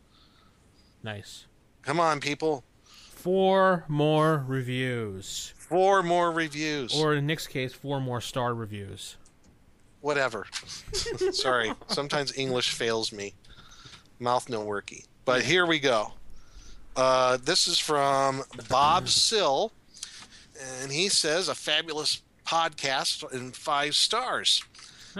[1.04, 1.48] Nice.
[1.82, 2.64] Come on, people.
[2.86, 5.54] Four more reviews.
[5.58, 6.96] Four more reviews.
[6.96, 9.18] Or in Nick's case, four more star reviews.
[10.04, 10.46] Whatever.
[11.32, 11.72] Sorry.
[11.88, 13.34] Sometimes English fails me.
[14.20, 15.06] Mouth no worky.
[15.24, 16.12] But here we go.
[16.94, 19.72] Uh, this is from Bob Sill,
[20.82, 24.62] and he says a fabulous podcast and five stars.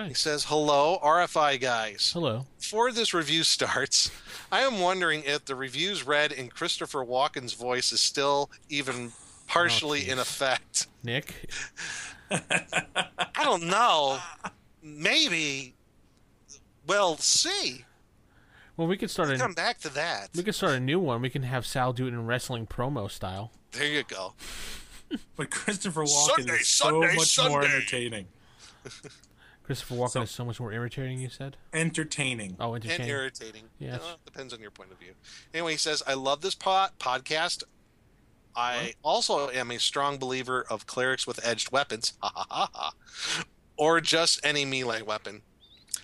[0.08, 2.12] He says, Hello, RFI guys.
[2.14, 2.46] Hello.
[2.60, 4.12] Before this review starts,
[4.52, 9.14] I am wondering if the reviews read in Christopher Walken's voice is still even
[9.48, 10.88] partially Oh, in effect.
[11.04, 11.48] Nick.
[12.32, 14.18] I don't know.
[14.84, 15.76] Maybe.
[16.86, 17.86] Well, see.
[18.76, 20.30] Well, we could start a Come back to that.
[20.36, 21.22] we could start a new one.
[21.22, 23.52] We can have Sal do it in wrestling promo style.
[23.72, 24.34] There you go.
[25.36, 28.26] But Christopher Walken Sunday, is so Sunday, much more entertaining.
[29.64, 31.22] Christopher Walken is so much more irritating.
[31.22, 31.56] You said.
[31.72, 32.56] Entertaining.
[32.60, 33.64] Oh, entertaining And irritating.
[33.78, 34.02] Yes.
[34.02, 35.14] Uh, depends on your point of view.
[35.54, 37.62] Anyway, he says, I love this pod- podcast.
[38.56, 42.14] I also am a strong believer of clerics with edged weapons.
[42.24, 43.44] Ha ha ha ha.
[43.78, 45.42] Or just any melee weapon.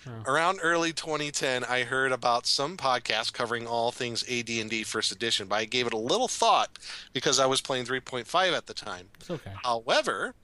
[0.06, 0.22] Oh.
[0.32, 5.56] Around early 2010, I heard about some podcast covering all things AD&D First Edition, but
[5.56, 6.78] I gave it a little thought
[7.12, 9.08] because I was playing 3.5 at the time.
[9.20, 9.52] It's okay.
[9.62, 10.34] However,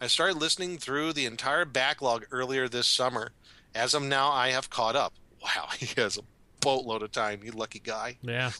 [0.00, 3.32] I started listening through the entire backlog earlier this summer.
[3.74, 5.12] As of now, I have caught up.
[5.42, 6.22] Wow, he has a
[6.60, 8.16] boatload of time, you lucky guy.
[8.22, 8.52] Yeah.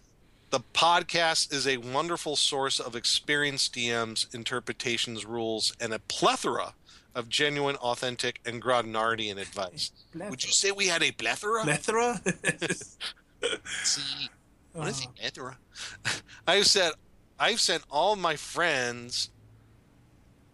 [0.50, 6.74] The podcast is a wonderful source of experienced DMs, interpretations, rules, and a plethora
[7.14, 9.92] of genuine, authentic, and Grognardian advice.
[10.14, 11.62] Would you say we had a plethora?
[11.62, 12.20] Plethora?
[13.82, 14.28] See,
[14.72, 15.58] what is a plethora?
[16.46, 16.92] I've said,
[17.38, 19.30] I've sent all my friends.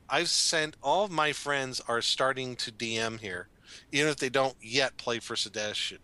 [0.08, 3.48] I've sent all my friends are starting to DM here,
[3.92, 5.98] even if they don't yet play First Edition.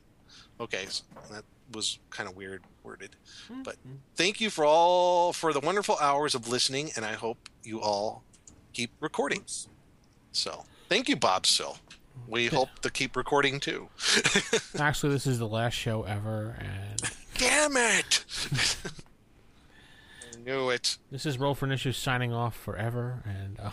[0.60, 3.16] Okay, so that was kind of weird worded,
[3.48, 3.62] hmm.
[3.62, 3.76] but
[4.14, 8.22] thank you for all for the wonderful hours of listening, and I hope you all
[8.72, 9.44] keep recording.
[10.34, 11.46] So, thank you, Bob.
[11.46, 11.78] Sill.
[12.28, 13.88] We hope to keep recording too.
[14.78, 17.00] Actually, this is the last show ever, and
[17.38, 18.24] Damn it!
[20.32, 20.98] I knew it.
[21.10, 23.22] this is Roll for Initiative signing off forever.
[23.24, 23.70] And uh,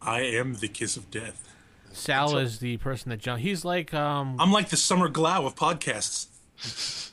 [0.00, 1.52] I am the kiss of death.
[1.92, 3.42] Sal is the person that jumped.
[3.42, 6.28] He's like, um, I'm like the Summer Glau of podcasts.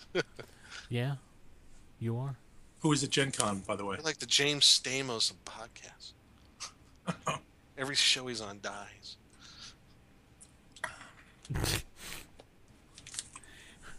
[0.90, 1.16] yeah,
[2.00, 2.38] you are.
[2.80, 3.96] Who is at Gen Con, by the way?
[3.96, 6.14] You're like the James Stamos of podcasts.
[7.78, 9.18] Every show he's on dies.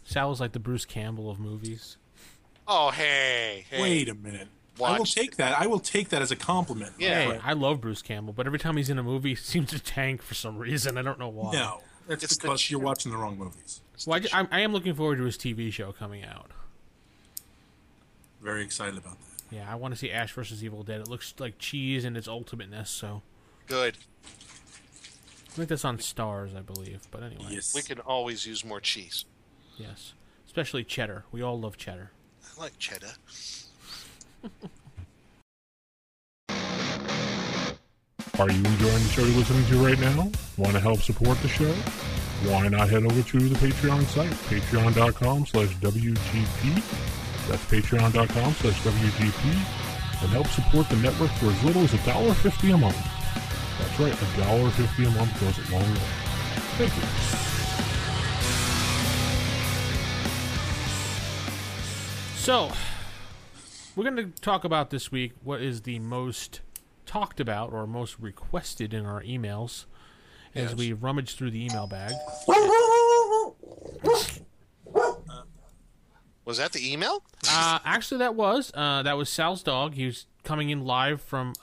[0.03, 1.97] Sal is like the Bruce Campbell of movies.
[2.67, 3.81] Oh, hey, hey.
[3.81, 4.47] Wait a minute.
[4.77, 5.59] I will Watch take that.
[5.59, 6.93] I will take that as a compliment.
[6.97, 7.33] Yeah.
[7.33, 9.79] Hey, I love Bruce Campbell, but every time he's in a movie, he seems to
[9.79, 10.97] tank for some reason.
[10.97, 11.53] I don't know why.
[11.53, 13.81] No, that's It's the because you're watching the wrong movies.
[14.05, 16.51] Well, I, I, I am looking forward to his TV show coming out.
[18.41, 19.55] Very excited about that.
[19.55, 20.99] Yeah, I want to see Ash versus Evil Dead.
[21.01, 22.89] It looks like cheese in its ultimateness.
[22.89, 23.21] So
[23.67, 23.97] Good.
[24.25, 27.01] I think that's on Starz, I believe.
[27.11, 27.73] But anyway, Yes.
[27.73, 29.25] We can always use more cheese.
[29.77, 30.13] yes,
[30.45, 31.23] especially cheddar.
[31.31, 32.11] We all love cheddar.
[32.43, 33.11] I like cheddar.
[38.37, 40.29] Are you enjoying the show you're listening to right now?
[40.57, 41.71] Want to help support the show?
[42.49, 46.83] Why not head over to the Patreon site, patreon.com slash WGP.
[47.47, 50.21] That's patreon.com slash WGP.
[50.21, 52.97] And help support the network for as little as $1.50 a month.
[53.97, 55.99] That's right, $1.50 a month goes a long way.
[56.77, 57.01] Thank you.
[62.37, 62.71] So
[63.95, 66.61] we're going to talk about this week what is the most
[67.05, 69.85] talked about or most requested in our emails
[70.53, 70.75] as Yes.
[70.75, 72.13] we rummage through the email bag.
[76.45, 77.23] Was that the email?
[77.49, 79.95] Uh, actually, that was uh, that was Sal's dog.
[79.95, 81.53] He was coming in live from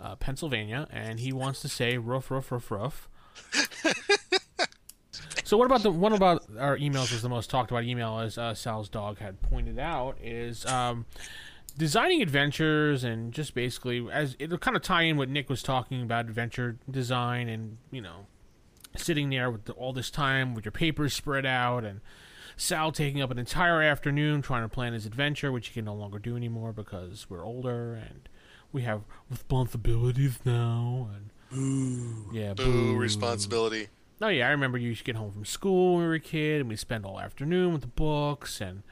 [0.00, 3.08] uh, Pennsylvania, and he wants to say "roof, roof, roof, roof."
[5.44, 8.38] so, what about the one about our emails was the most talked about email, as
[8.38, 11.06] uh, Sal's dog had pointed out, is um,
[11.76, 16.02] designing adventures and just basically as it'll kind of tie in what Nick was talking
[16.02, 18.26] about adventure design and you know
[18.96, 22.00] sitting there with the, all this time with your papers spread out and
[22.56, 25.94] Sal taking up an entire afternoon trying to plan his adventure, which he can no
[25.94, 28.28] longer do anymore because we're older and
[28.72, 31.10] we have responsibilities now.
[31.14, 33.88] And yeah, Boo, responsibility.
[34.22, 36.20] Oh yeah, I remember you used to get home from school when we were a
[36.20, 38.82] kid, and we spend all afternoon with the books, and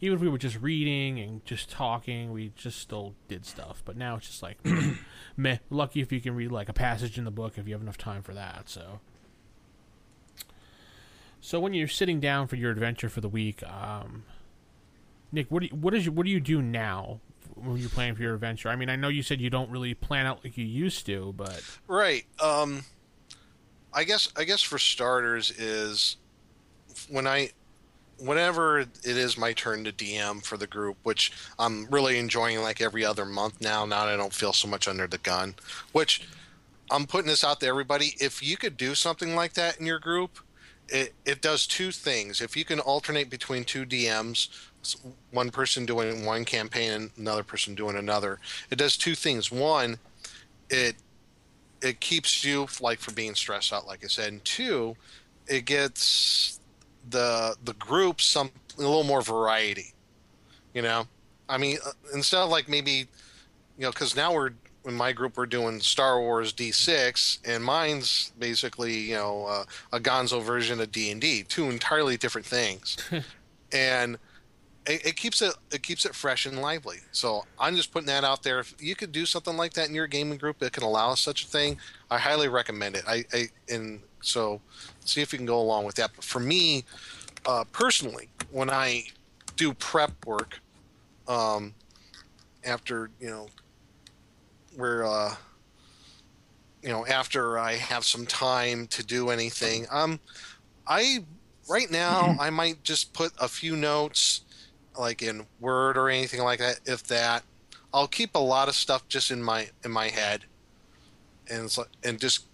[0.00, 3.82] even if we were just reading and just talking, we just still did stuff.
[3.84, 4.58] But now it's just like,
[5.36, 5.58] meh.
[5.70, 7.96] Lucky if you can read like a passage in the book if you have enough
[7.96, 8.68] time for that.
[8.68, 9.00] So,
[11.40, 14.24] so when you're sitting down for your adventure for the week, um,
[15.32, 17.20] Nick, what do you, what is what do you do now
[17.54, 18.68] when you're planning for your adventure?
[18.68, 21.34] I mean, I know you said you don't really plan out like you used to,
[21.36, 22.24] but Right.
[22.42, 22.84] Um,
[23.92, 26.16] I guess I guess for starters is
[27.08, 27.50] when I
[28.18, 32.80] whenever it is my turn to DM for the group, which I'm really enjoying like
[32.80, 33.84] every other month now.
[33.84, 35.54] Now I don't feel so much under the gun.
[35.92, 36.26] Which
[36.90, 38.14] I'm putting this out to everybody.
[38.20, 40.38] If you could do something like that in your group,
[40.88, 42.40] it it does two things.
[42.40, 44.48] If you can alternate between two DMs,
[45.30, 48.38] one person doing one campaign and another person doing another,
[48.70, 49.50] it does two things.
[49.50, 49.98] One,
[50.70, 50.96] it
[51.82, 54.32] it keeps you like from being stressed out, like I said.
[54.32, 54.96] And two,
[55.46, 56.60] it gets
[57.10, 59.92] the the group some a little more variety.
[60.72, 61.06] You know,
[61.48, 63.06] I mean, uh, instead of like maybe, you
[63.78, 64.52] know, because now we're
[64.86, 70.00] in my group we're doing Star Wars D6, and mine's basically you know uh, a
[70.00, 72.96] Gonzo version of D and D, two entirely different things,
[73.72, 74.18] and
[74.86, 76.98] it, it keeps it it keeps it fresh and lively.
[77.12, 78.60] So I'm just putting that out there.
[78.60, 81.44] If you could do something like that in your gaming group that can allow such
[81.44, 81.78] a thing,
[82.10, 83.04] I highly recommend it.
[83.06, 84.60] I, I and so
[85.04, 86.10] see if you can go along with that.
[86.14, 86.84] But for me,
[87.46, 89.04] uh, personally, when I
[89.56, 90.60] do prep work,
[91.28, 91.74] um,
[92.64, 93.48] after you know,
[94.76, 95.34] where uh,
[96.82, 100.20] you know after I have some time to do anything, um,
[100.86, 101.24] I
[101.70, 104.42] right now I might just put a few notes
[104.98, 106.80] like in Word or anything like that.
[106.86, 107.42] If that,
[107.92, 110.44] I'll keep a lot of stuff just in my in my head,
[111.50, 112.46] and and just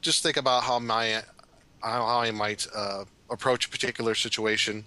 [0.00, 1.22] just think about how my
[1.82, 4.84] how I might uh, approach a particular situation.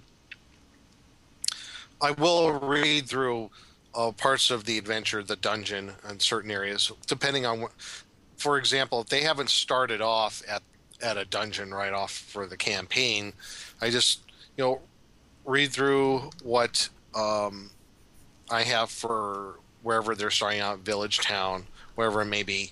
[2.01, 3.49] I will read through
[3.95, 7.71] uh, parts of the adventure, the dungeon, and certain areas, depending on what.
[8.37, 10.63] For example, if they haven't started off at
[11.01, 13.33] at a dungeon right off for the campaign,
[13.81, 14.21] I just
[14.57, 14.81] you know
[15.45, 17.69] read through what um,
[18.49, 22.71] I have for wherever they're starting out, village, town, wherever it may be,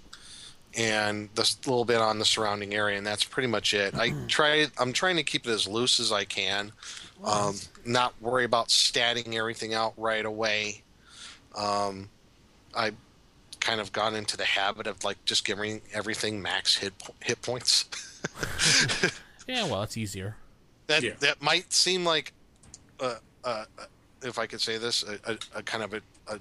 [0.78, 3.94] and this little bit on the surrounding area, and that's pretty much it.
[3.96, 4.68] I try.
[4.80, 6.72] I'm trying to keep it as loose as I can,
[7.24, 7.56] um,
[7.86, 10.84] not worry about statting everything out right away.
[11.58, 12.10] Um,
[12.76, 12.92] I
[13.60, 17.86] kind of gone into the habit of like just giving everything max hit hit points.
[19.48, 20.38] yeah, well, it's easier.
[20.88, 21.14] that Yeah.
[21.20, 22.32] that might seem like,
[23.02, 23.66] uh, uh,
[24.24, 26.40] if I could say this, a, a, a kind of a, a,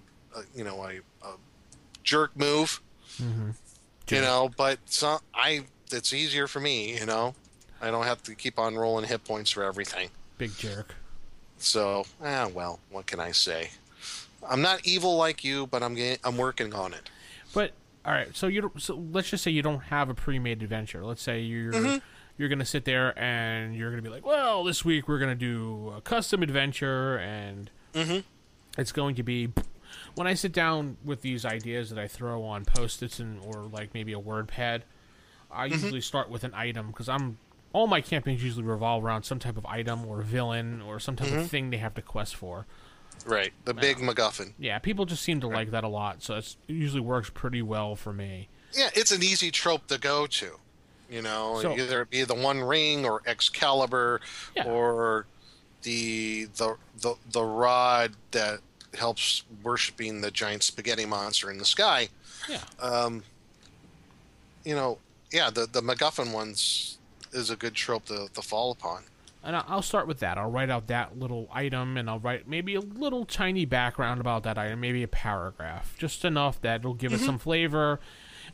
[0.54, 1.34] you know a, a
[2.04, 2.80] jerk move,
[3.18, 3.54] you
[4.06, 4.22] Jerk.
[4.22, 4.50] know.
[4.56, 7.34] But so I, it's easier for me, you know.
[7.82, 10.10] I don't have to keep on rolling hit points for everything.
[10.38, 10.94] Big jerk.
[11.56, 13.70] So, ah, well, what can I say?
[14.48, 17.10] I'm not evil like you, but I'm getting, I'm working on it.
[17.52, 17.72] But
[18.04, 21.04] all right, so you so let's just say you don't have a pre-made adventure.
[21.04, 22.00] Let's say you're
[22.40, 25.92] you're gonna sit there and you're gonna be like, well, this week we're gonna do
[25.94, 28.20] a custom adventure, and mm-hmm.
[28.80, 29.52] it's going to be.
[30.14, 33.92] When I sit down with these ideas that I throw on post-its and or like
[33.92, 34.84] maybe a word pad,
[35.50, 35.74] I mm-hmm.
[35.74, 37.36] usually start with an item because I'm
[37.74, 41.28] all my campaigns usually revolve around some type of item or villain or some type
[41.28, 41.44] of mm-hmm.
[41.44, 42.64] thing they have to quest for.
[43.26, 44.54] Right, the big MacGuffin.
[44.58, 47.60] Yeah, people just seem to like that a lot, so it's, it usually works pretty
[47.60, 48.48] well for me.
[48.72, 50.58] Yeah, it's an easy trope to go to.
[51.10, 54.20] You know, So- either it be the One Ring or Excalibur,
[54.54, 54.64] Yeah.
[54.64, 55.26] or
[55.82, 58.60] the the the the rod that
[58.98, 62.08] helps worshiping the giant spaghetti monster in the sky.
[62.48, 62.60] Yeah.
[62.80, 63.24] Um,
[64.64, 64.98] You know,
[65.32, 66.98] yeah, the the MacGuffin ones
[67.32, 69.04] is a good trope to, to fall upon.
[69.42, 70.36] And I'll start with that.
[70.36, 74.42] I'll write out that little item, and I'll write maybe a little tiny background about
[74.42, 78.00] that item, maybe a paragraph, just enough that it'll give it some flavor.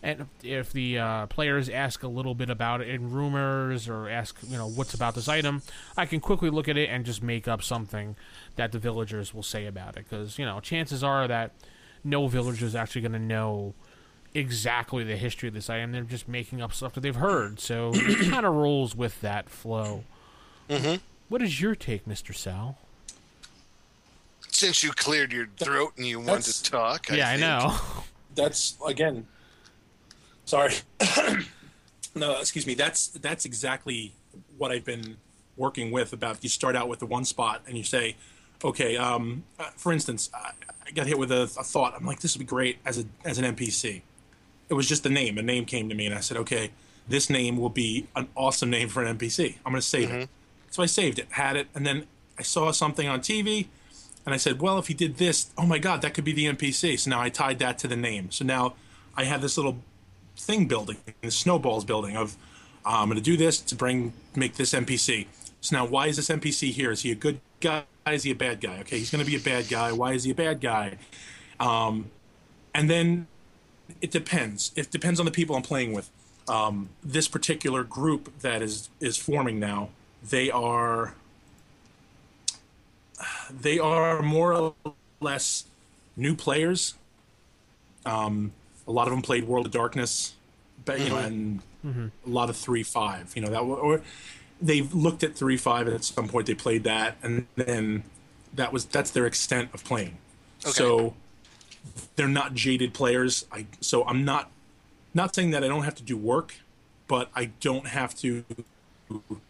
[0.02, 4.36] And if the uh, players ask a little bit about it in rumors or ask,
[4.46, 5.62] you know, what's about this item,
[5.96, 8.16] I can quickly look at it and just make up something
[8.56, 10.06] that the villagers will say about it.
[10.08, 11.52] Because you know, chances are that
[12.04, 13.74] no villager is actually going to know
[14.34, 15.92] exactly the history of this item.
[15.92, 17.58] They're just making up stuff that they've heard.
[17.58, 20.04] So it kind of rolls with that flow.
[21.28, 22.34] What is your take, Mr.
[22.34, 22.78] Sal?
[24.48, 27.40] Since you cleared your throat and you want to talk, yeah, I think.
[27.40, 27.76] know.
[28.34, 29.26] that's again
[30.46, 30.72] sorry
[32.14, 34.14] no excuse me that's that's exactly
[34.56, 35.18] what i've been
[35.58, 38.16] working with about you start out with the one spot and you say
[38.64, 40.52] okay um, uh, for instance I,
[40.86, 43.04] I got hit with a, a thought i'm like this would be great as a
[43.24, 44.00] as an npc
[44.70, 46.70] it was just the name a name came to me and i said okay
[47.08, 49.56] this name will be an awesome name for an NPC.
[49.64, 50.28] I'm going to save it.
[50.70, 52.06] So I saved it, had it, and then
[52.38, 53.68] I saw something on TV,
[54.24, 56.46] and I said, well, if he did this, oh my God, that could be the
[56.46, 56.98] NPC.
[56.98, 58.30] So now I tied that to the name.
[58.30, 58.74] So now
[59.16, 59.78] I have this little
[60.36, 62.36] thing building, the snowballs building of
[62.84, 65.26] uh, I'm going to do this to bring make this NPC.
[65.60, 66.92] So now, why is this NPC here?
[66.92, 67.84] Is he a good guy?
[68.06, 68.78] Is he a bad guy?
[68.80, 69.90] Okay, he's going to be a bad guy.
[69.92, 70.98] Why is he a bad guy?
[71.58, 72.10] Um,
[72.72, 73.26] and then
[74.00, 74.70] it depends.
[74.76, 76.10] It depends on the people I'm playing with.
[76.48, 79.88] Um, this particular group that is is forming now,
[80.22, 81.14] they are
[83.50, 84.74] they are more or
[85.20, 85.64] less
[86.16, 86.94] new players.
[88.04, 88.52] Um,
[88.86, 90.34] a lot of them played World of Darkness,
[90.84, 91.26] but you know, mm-hmm.
[91.26, 92.30] and mm-hmm.
[92.30, 93.32] a lot of three five.
[93.34, 94.02] You know that or
[94.60, 98.04] they've looked at three five, and at some point they played that, and then
[98.54, 100.18] that was that's their extent of playing.
[100.58, 101.14] So
[102.16, 103.46] they're not jaded players.
[103.52, 104.50] I so I'm not
[105.14, 106.56] not saying that I don't have to do work,
[107.06, 108.44] but I don't have to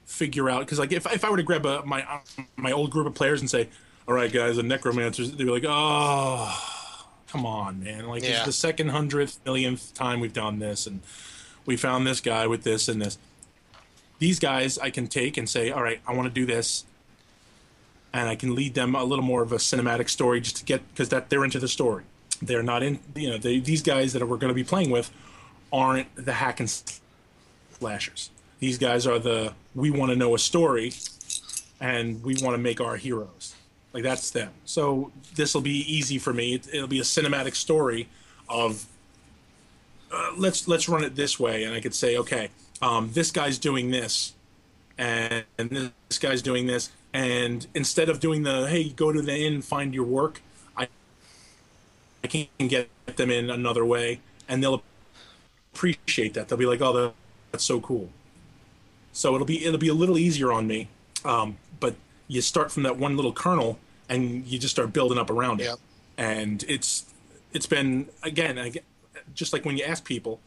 [0.05, 2.21] figure out because like if if I were to grab a, my
[2.57, 3.69] my old group of players and say,
[4.07, 6.76] "All right, guys, the necromancers," they'd be like, "Oh,
[7.37, 8.07] come on, man!
[8.07, 8.31] Like Yeah.
[8.37, 11.01] it's the second hundredth millionth time we've done this, and
[11.65, 13.19] we found this guy with this and this."
[14.19, 16.85] These guys I can take and say, "All right, I want to do this."
[18.13, 20.89] And I can lead them a little more of a cinematic story just to get
[20.89, 22.05] because that they're into the story.
[22.41, 25.11] They're not in, you know, they, these guys that we're going to be playing with
[25.73, 26.71] aren't the hack and
[27.79, 28.31] slashers.
[28.59, 30.93] These guys are the we want to know a story
[31.81, 33.55] and we want to make our heroes.
[33.97, 34.51] Like that's them.
[34.67, 36.57] So this will be easy for me.
[36.57, 38.11] It, it'll be a cinematic story
[38.47, 38.85] of
[40.13, 42.51] uh, let's let's run it this way, and I could say, okay,
[42.83, 44.35] um, this guy's doing this,
[44.99, 45.71] and, and
[46.11, 49.95] this guy's doing this, and instead of doing the hey, go to the inn, find
[49.95, 50.43] your work,
[50.77, 50.89] I
[52.23, 54.83] I can get them in another way, and they'll
[55.73, 56.49] appreciate that.
[56.49, 57.15] They'll be like, oh,
[57.51, 58.11] that's so cool.
[59.15, 60.89] So it'll be it'll be a little easier on me,
[61.25, 61.95] um, but
[62.29, 63.79] you start from that one little kernel
[64.09, 65.65] and you just start building up around it.
[65.65, 65.79] Yep.
[66.19, 67.07] And it's
[67.53, 68.73] it's been again, I
[69.35, 70.41] just like when you ask people.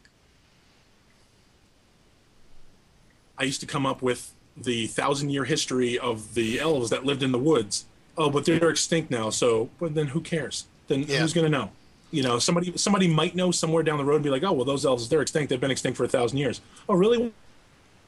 [3.37, 7.23] I used to come up with the thousand year history of the elves that lived
[7.23, 7.85] in the woods.
[8.17, 9.29] Oh, but they're extinct now.
[9.29, 10.65] So, but then who cares?
[10.87, 11.19] Then Yeah.
[11.19, 11.71] who's going to know?
[12.11, 14.65] You know, somebody somebody might know somewhere down the road and be like, oh, well,
[14.65, 15.49] those elves they're extinct.
[15.51, 16.59] They've been extinct for a thousand years.
[16.89, 17.31] Oh, really?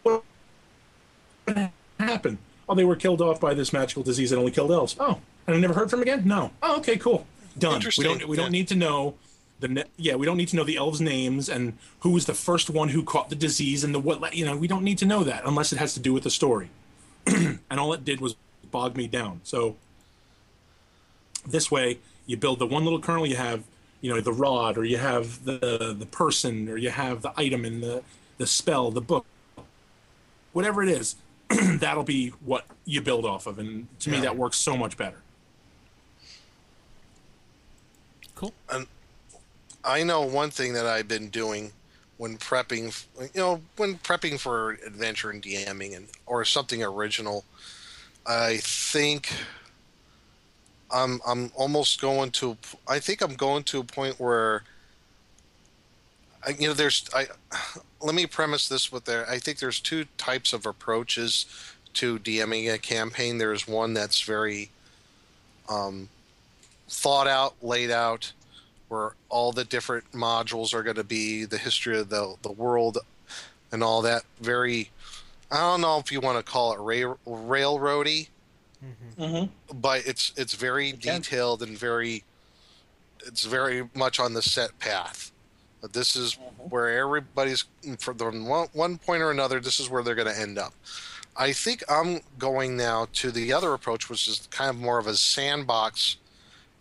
[0.03, 0.23] What
[1.99, 2.39] happened?
[2.67, 4.95] Oh, they were killed off by this magical disease that only killed elves.
[4.99, 6.27] Oh, and I never heard from them again.
[6.27, 6.51] No.
[6.61, 7.25] Oh, okay, cool.
[7.57, 7.81] Done.
[7.97, 8.51] We don't we don't Yeah.
[8.59, 9.15] need to know
[9.59, 12.33] the ne- yeah we don't need to know the elves' names and who was the
[12.33, 15.05] first one who caught the disease and the what you know we don't need to
[15.05, 16.69] know that unless it has to do with the story.
[17.27, 18.35] and all it did was
[18.71, 19.41] bog me down.
[19.43, 19.75] So
[21.45, 23.25] this way, you build the one little kernel.
[23.27, 23.63] You have,
[23.99, 27.65] you know, the rod, or you have the the person, or you have the item
[27.65, 28.03] and the
[28.37, 29.25] the spell, the book,
[30.53, 31.15] whatever it is.
[31.79, 35.17] that'll be what you build off of, and to me, that works so much better.
[38.41, 38.53] Cool.
[39.83, 41.73] I know one thing that I've been doing
[42.17, 47.45] when prepping, you know, when prepping for adventure and DMing and or something original.
[48.25, 49.31] I think
[50.89, 52.57] I'm I'm almost going to.
[52.87, 54.63] I think I'm going to a point where.
[56.43, 57.27] I, you know, there's I.
[58.01, 59.29] Let me premise this with there.
[59.29, 61.45] I think there's two types of approaches
[61.93, 63.37] to DMing a campaign.
[63.37, 64.71] There's one that's very
[65.69, 66.09] um,
[66.91, 68.33] thought out, laid out,
[68.89, 72.97] where all the different modules are going to be, the history of the the world,
[73.71, 74.23] and all that.
[74.41, 74.91] Very,
[75.49, 78.27] I don't know if you want to call it rail, railroady,
[79.19, 79.45] Mm-hmm.
[79.79, 81.21] but it's it's very can.
[81.21, 82.23] detailed and very,
[83.27, 85.31] it's very much on the set path.
[85.81, 86.37] But this is
[86.69, 87.65] where everybody's
[87.99, 88.17] from
[88.47, 89.59] one, one point or another.
[89.59, 90.73] This is where they're going to end up.
[91.37, 95.05] I think I'm going now to the other approach, which is kind of more of
[95.07, 96.17] a sandbox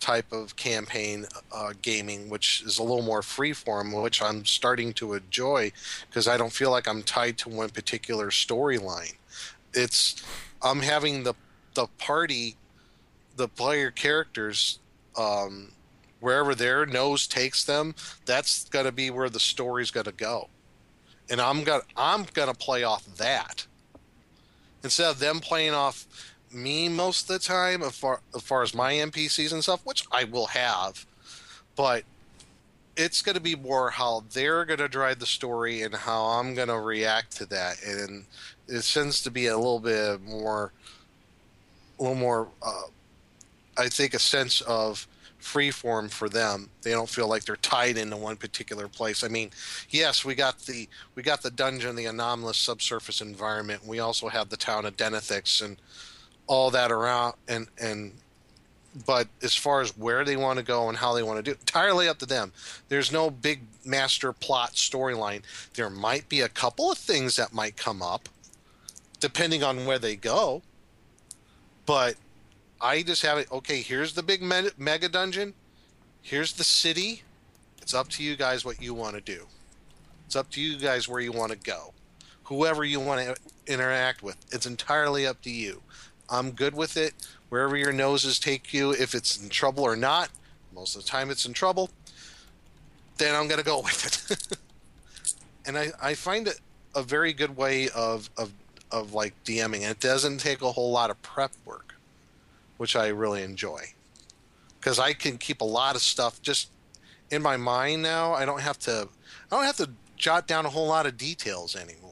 [0.01, 5.15] type of campaign uh, gaming, which is a little more freeform, which I'm starting to
[5.15, 5.73] enjoy
[6.09, 9.15] because I don't feel like I'm tied to one particular storyline.
[9.75, 10.23] It's
[10.63, 11.35] I'm having the
[11.75, 12.57] the party,
[13.37, 14.81] the player characters,
[15.17, 15.71] um,
[16.19, 17.95] wherever their nose takes them,
[18.27, 20.49] that's going to be where the story's going to go,
[21.29, 23.67] and I'm gonna I'm gonna play off that
[24.83, 26.07] instead of them playing off
[26.53, 30.05] me most of the time as far, as far as my NPCs and stuff, which
[30.13, 31.07] I will have,
[31.77, 32.05] but
[32.97, 36.55] it's going to be more how they're going to drive the story and how I'm
[36.55, 37.83] going to react to that.
[37.83, 38.25] And
[38.69, 40.73] it tends to be a little bit more,
[41.99, 42.89] a little more, uh,
[43.79, 45.07] I think, a sense of
[45.39, 46.69] free form for them.
[46.83, 49.25] They don't feel like they're tied into one particular place.
[49.25, 49.51] I mean,
[49.89, 53.87] yes, we got the we got the dungeon, the anomalous subsurface environment.
[53.87, 55.79] We also have the town of Denethix and
[56.51, 58.13] all that around and and
[59.07, 61.53] but as far as where they want to go and how they want to do
[61.53, 62.53] it, entirely up to them.
[62.89, 65.43] There's no big master plot storyline.
[65.75, 68.29] There might be a couple of things that might come up
[69.21, 70.63] depending on where they go.
[71.87, 72.17] But
[72.81, 73.53] I just have it.
[73.53, 75.55] Okay, here's the big me- mega dungeon.
[76.21, 77.23] Here's the city.
[77.81, 79.47] It's up to you guys what you want to do.
[80.27, 81.93] It's up to you guys where you want to go.
[82.45, 85.83] Whoever you want to interact with, it's entirely up to you.
[86.31, 87.15] I'm good with it.
[87.49, 90.31] Wherever your noses take you, if it's in trouble or not,
[90.75, 91.91] most of the time it's in trouble,
[93.19, 94.59] then I'm going to go with it.
[95.67, 96.61] and I, I find it
[96.95, 98.53] a very good way of, of,
[98.91, 99.89] of like DMing.
[99.89, 101.91] It doesn't take a whole lot of prep work
[102.81, 103.83] which I really enjoy.
[104.79, 106.71] Because I can keep a lot of stuff just
[107.31, 108.33] in my mind now.
[108.33, 109.07] I don't have to
[109.53, 112.10] I don't have to jot down a whole lot of details anymore.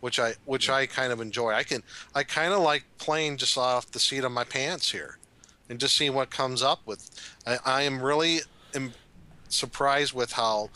[0.00, 0.76] Which I which yeah.
[0.76, 1.52] I kind of enjoy.
[1.52, 1.82] I can
[2.14, 5.18] I kind of like playing just off the seat of my pants here
[5.68, 7.10] and just seeing what comes up with.
[7.46, 8.40] I, I am really
[8.74, 8.92] am
[9.48, 10.70] surprised with how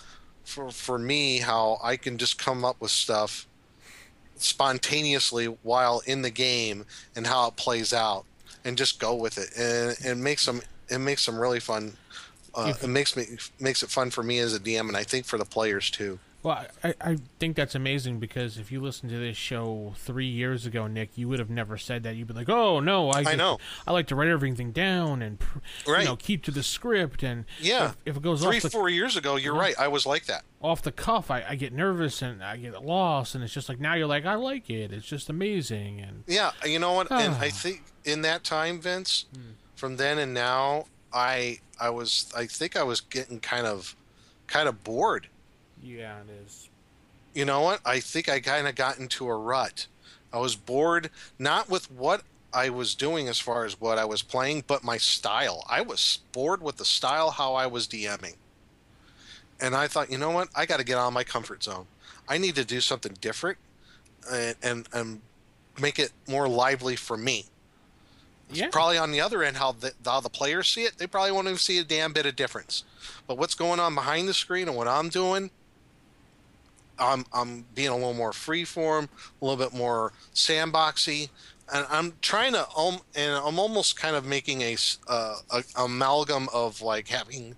[0.44, 3.46] for for me how I can just come up with stuff
[4.36, 6.84] spontaneously while in the game
[7.16, 8.24] and how it plays out
[8.64, 11.96] and just go with it, and it makes them it makes them really fun.
[12.54, 13.24] Uh, it makes me
[13.58, 16.18] makes it fun for me as a DM, and I think for the players too.
[16.44, 20.66] Well, I, I think that's amazing because if you listened to this show three years
[20.66, 22.16] ago, Nick, you would have never said that.
[22.16, 23.58] You'd be like, "Oh no, I, I know.
[23.86, 25.38] I like to write everything down and
[25.88, 26.00] right.
[26.00, 28.68] you know keep to the script." And yeah, if, if it goes three off the,
[28.68, 29.74] four years ago, you're right.
[29.78, 30.44] I was like that.
[30.60, 33.80] Off the cuff, I, I get nervous and I get lost, and it's just like
[33.80, 34.92] now you're like, I like it.
[34.92, 36.02] It's just amazing.
[36.02, 37.10] And yeah, you know what?
[37.10, 39.52] and I think in that time, Vince, hmm.
[39.76, 43.96] from then and now, I I was I think I was getting kind of
[44.46, 45.28] kind of bored.
[45.84, 46.68] Yeah, it is
[47.34, 47.80] you know what?
[47.84, 49.88] I think I kind of got into a rut.
[50.32, 52.22] I was bored, not with what
[52.52, 55.64] I was doing as far as what I was playing, but my style.
[55.68, 58.36] I was bored with the style how I was DMing.
[59.60, 60.48] And I thought, you know what?
[60.54, 61.86] I got to get out of my comfort zone.
[62.28, 63.58] I need to do something different
[64.30, 65.20] and, and, and
[65.80, 67.46] make it more lively for me.
[68.50, 68.68] Yeah.
[68.70, 71.46] Probably on the other end, how the, how the players see it, they probably won't
[71.46, 72.84] even see a damn bit of difference.
[73.26, 75.50] But what's going on behind the screen and what I'm doing,
[76.98, 79.08] I'm I'm being a little more freeform,
[79.40, 81.28] a little bit more sandboxy,
[81.72, 84.76] and I'm trying to um, and I'm almost kind of making a,
[85.08, 87.56] uh, a amalgam of like having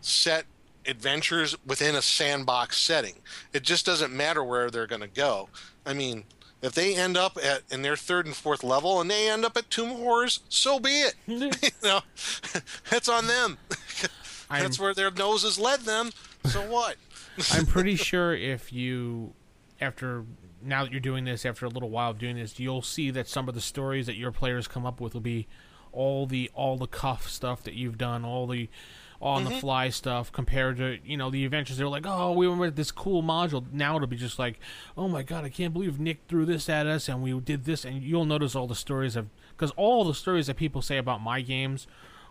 [0.00, 0.44] set
[0.86, 3.14] adventures within a sandbox setting.
[3.52, 5.48] It just doesn't matter where they're going to go.
[5.84, 6.24] I mean,
[6.62, 9.56] if they end up at in their third and fourth level and they end up
[9.56, 11.14] at Tomb Horrors, so be it.
[11.26, 11.50] you
[11.82, 12.00] know,
[12.90, 13.58] that's on them.
[14.50, 16.10] that's where their noses led them.
[16.46, 16.96] So what?
[17.52, 19.32] I'm pretty sure if you,
[19.80, 20.24] after
[20.62, 23.28] now that you're doing this, after a little while of doing this, you'll see that
[23.28, 25.46] some of the stories that your players come up with will be
[25.92, 28.68] all the all the cuff stuff that you've done, all the
[29.20, 29.54] on mm-hmm.
[29.54, 31.78] the fly stuff compared to you know the adventures.
[31.78, 33.64] They're like, oh, we were with this cool module.
[33.72, 34.60] Now it'll be just like,
[34.96, 37.84] oh my god, I can't believe Nick threw this at us and we did this.
[37.84, 41.22] And you'll notice all the stories of because all the stories that people say about
[41.22, 41.86] my games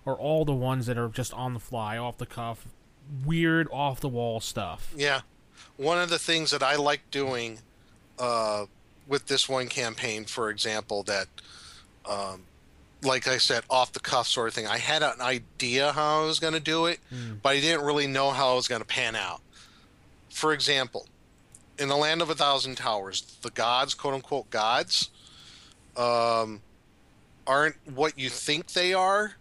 [0.06, 2.68] are all the ones that are just on the fly, off the cuff,
[3.26, 4.94] weird off the wall stuff.
[4.96, 5.22] Yeah.
[5.78, 7.60] One of the things that I like doing
[8.18, 8.66] uh,
[9.08, 11.28] with this one campaign, for example, that,
[12.10, 12.44] um,
[13.04, 16.26] like I said, off the cuff sort of thing, I had an idea how I
[16.26, 17.42] was going to do it, mm.
[17.42, 19.42] but I didn't really know how it was going to pan out.
[20.30, 21.08] For example,
[21.78, 25.10] in the land of a thousand towers, the gods, quote unquote gods,
[25.98, 26.62] um,
[27.48, 29.34] aren't what you think they are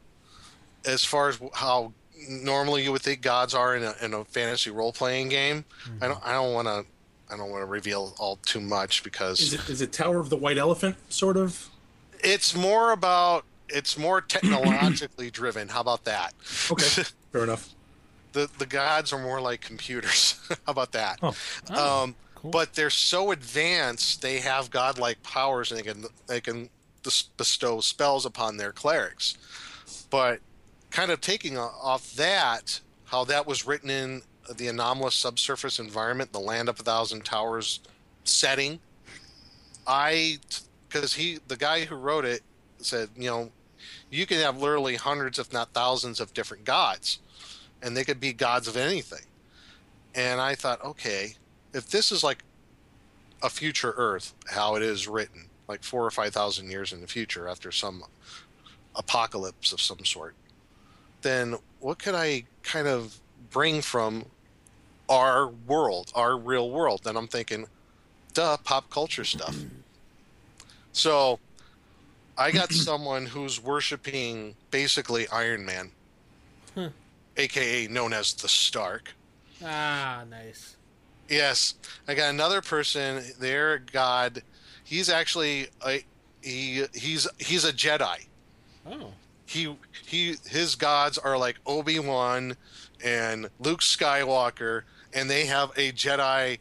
[0.85, 1.93] as far as how
[2.29, 5.65] normally you would think gods are in a, in a fantasy role playing game.
[5.85, 6.05] Mm-hmm.
[6.05, 6.85] I don't I don't want to
[7.33, 10.31] I don't want to reveal all too much because is it is it Tower of
[10.31, 11.69] the White Elephant sort of?
[12.21, 15.69] It's more about it's more technologically driven.
[15.69, 16.35] How about that?
[16.71, 17.71] Okay, fair enough.
[18.33, 20.41] The the gods are more like computers.
[20.49, 21.19] How about that?
[21.23, 21.35] Oh.
[21.71, 22.51] Oh, um, cool.
[22.51, 26.71] But they're so advanced; they have godlike powers, and they can they can
[27.37, 29.37] bestow spells upon their clerics.
[30.11, 30.41] But
[30.95, 34.23] kind of taking off that, how that was written in
[34.57, 37.81] the anomalous subsurface environment, the land of a thousand towers
[38.23, 38.79] setting.
[39.89, 40.39] I,
[40.89, 42.43] because he, the guy who wrote it,
[42.79, 43.51] said, you know,
[44.09, 47.19] you can have literally hundreds, if not thousands, of different gods,
[47.83, 49.25] and they could be gods of anything.
[50.15, 51.35] And I thought, okay,
[51.73, 52.45] if this is like
[53.43, 57.09] a future Earth, how it is written, like four or five thousand years in the
[57.09, 58.05] future after some
[58.95, 60.37] apocalypse of some sort,
[61.25, 63.19] then what could I kind of
[63.51, 64.27] bring from
[65.09, 67.01] our world, our real world?
[67.03, 67.67] Then I'm thinking,
[68.35, 69.57] duh, pop culture stuff.
[70.97, 71.41] So
[72.39, 75.91] I got someone who's worshiping basically Iron Man,
[77.37, 79.13] aka known as the Stark.
[79.61, 80.77] Ah, nice.
[81.29, 81.75] Yes,
[82.07, 83.25] I got another person.
[83.41, 84.45] Their god,
[84.85, 86.05] he's actually a
[86.43, 88.27] he he's he's a Jedi.
[88.89, 89.11] Oh.
[89.55, 92.57] He he his gods are like Obi Wan
[93.05, 94.83] and Luke Skywalker,
[95.13, 96.59] and they have a Jedi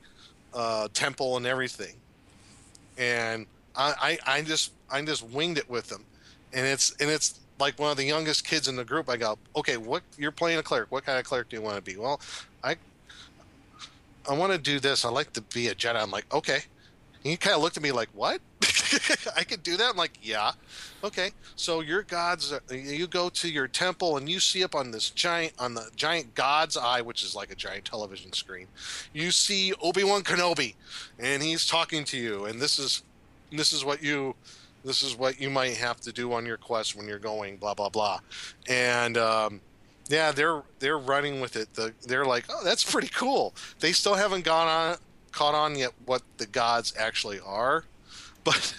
[0.54, 1.96] uh, temple and everything.
[3.00, 6.06] And I, I I just I just winged it with them,
[6.54, 9.10] and it's and it's like one of the youngest kids in the group.
[9.10, 10.92] I go, okay, what you're playing a cleric?
[10.92, 11.98] What kind of cleric do you want to be?
[11.98, 12.22] Well,
[12.64, 12.76] I
[14.30, 15.04] I want to do this.
[15.04, 16.00] I like to be a Jedi.
[16.00, 16.62] I'm like, okay.
[17.24, 18.40] And he kind of looked at me like, what?
[19.36, 19.90] I could do that.
[19.90, 20.52] I'm like, yeah.
[21.04, 21.32] Okay.
[21.56, 25.54] So your gods, you go to your temple and you see up on this giant,
[25.60, 28.68] on the giant God's eye, which is like a giant television screen.
[29.12, 30.76] You see Obi Wan Kenobi,
[31.20, 32.46] and he's talking to you.
[32.46, 33.04] And this is,
[33.52, 34.36] this is what you,
[34.86, 37.58] this is what you might have to do on your quest when you're going.
[37.58, 38.20] Blah blah blah.
[38.70, 39.62] And um,
[40.10, 41.74] yeah, they're they're running with it.
[41.74, 43.54] The, they're like, oh, that's pretty cool.
[43.80, 44.98] They still haven't gone on
[45.34, 47.84] caught on yet what the gods actually are,
[48.46, 48.76] but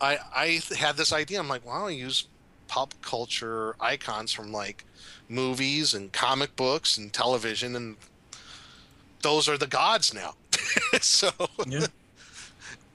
[0.00, 1.38] I I had this idea.
[1.38, 2.26] I'm like, why don't I use
[2.68, 4.84] pop culture icons from like
[5.28, 7.96] movies and comic books and television, and
[9.22, 10.34] those are the gods now.
[11.00, 11.30] so
[11.66, 11.86] Yeah.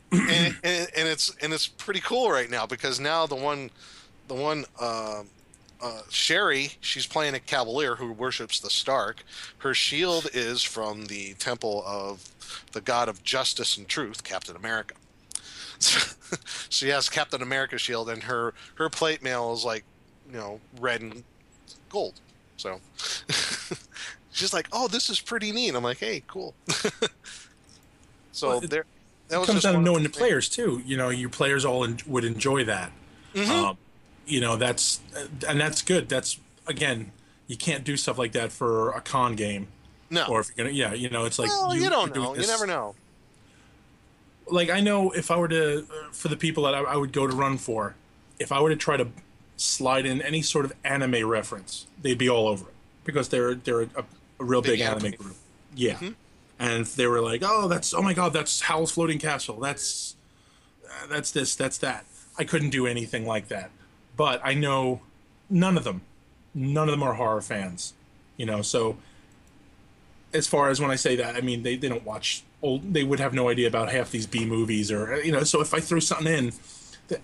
[0.11, 3.69] and, and, and it's and it's pretty cool right now because now the one
[4.27, 5.23] the one uh,
[5.81, 9.23] uh, Sherry she's playing a cavalier who worships the Stark.
[9.59, 12.31] Her shield is from the temple of
[12.71, 14.95] the god of justice and truth, Captain America.
[16.69, 19.83] She has Captain America shield, and her her plate mail is like
[20.31, 21.23] you know red and
[21.89, 22.13] gold.
[22.57, 22.79] So
[24.31, 26.53] she's like, "Oh, this is pretty neat." I'm like, "Hey, cool."
[28.31, 28.85] so Well, it- there.
[29.27, 30.17] That it was comes just down to of knowing the things.
[30.17, 30.83] players too.
[30.85, 32.91] You know, your players all en- would enjoy that.
[33.33, 33.51] Mm-hmm.
[33.51, 33.77] Um,
[34.27, 34.99] you know, that's
[35.47, 36.09] and that's good.
[36.09, 37.11] That's again,
[37.47, 39.69] you can't do stuff like that for a con game.
[40.11, 42.35] No, Or if you're gonna, yeah, you know, it's like well, you, don't you're doing
[42.35, 42.41] know.
[42.41, 42.93] You never know.
[44.47, 47.11] Like I know if I were to, uh, for the people that I, I would
[47.11, 47.95] go to run for,
[48.39, 49.07] if I were to try to
[49.57, 52.73] slide in any sort of anime reference, they'd be all over it
[53.05, 54.05] because they're they're a,
[54.39, 55.17] a real Big big, anime anime.
[55.17, 55.35] group.
[55.75, 55.93] Yeah.
[55.93, 56.11] Mm-hmm.
[56.57, 59.59] And they were like, "Oh, that's oh my god, that's Howl's Floating Castle.
[59.59, 60.15] That's
[60.85, 62.05] uh, that's this, that's that."
[62.37, 63.71] I couldn't do anything like that.
[64.15, 65.01] But I know
[65.49, 66.01] none of them,
[66.53, 67.93] none of them are horror fans.
[68.37, 68.97] You know, so
[70.33, 72.93] as far as when I say that, I mean they, they don't watch old.
[72.93, 75.43] They would have no idea about half these B movies or you know.
[75.43, 76.51] So if I threw something in,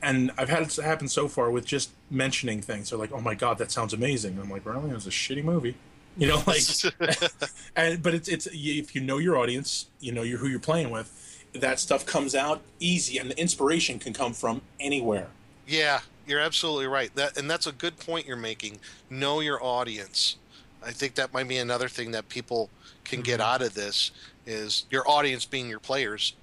[0.01, 3.35] and I've had it happen so far with just mentioning things, they're like, "Oh my
[3.35, 4.91] god, that sounds amazing." And I'm like, "Really?
[4.91, 5.75] It was a shitty movie."
[6.17, 6.61] You know, like,
[7.75, 10.91] and but it's it's if you know your audience, you know you're who you're playing
[10.91, 11.09] with,
[11.53, 15.27] that stuff comes out easy, and the inspiration can come from anywhere.
[15.67, 17.13] Yeah, you're absolutely right.
[17.15, 18.79] That and that's a good point you're making.
[19.09, 20.37] Know your audience.
[20.83, 22.69] I think that might be another thing that people
[23.03, 24.11] can get out of this
[24.45, 26.33] is your audience being your players.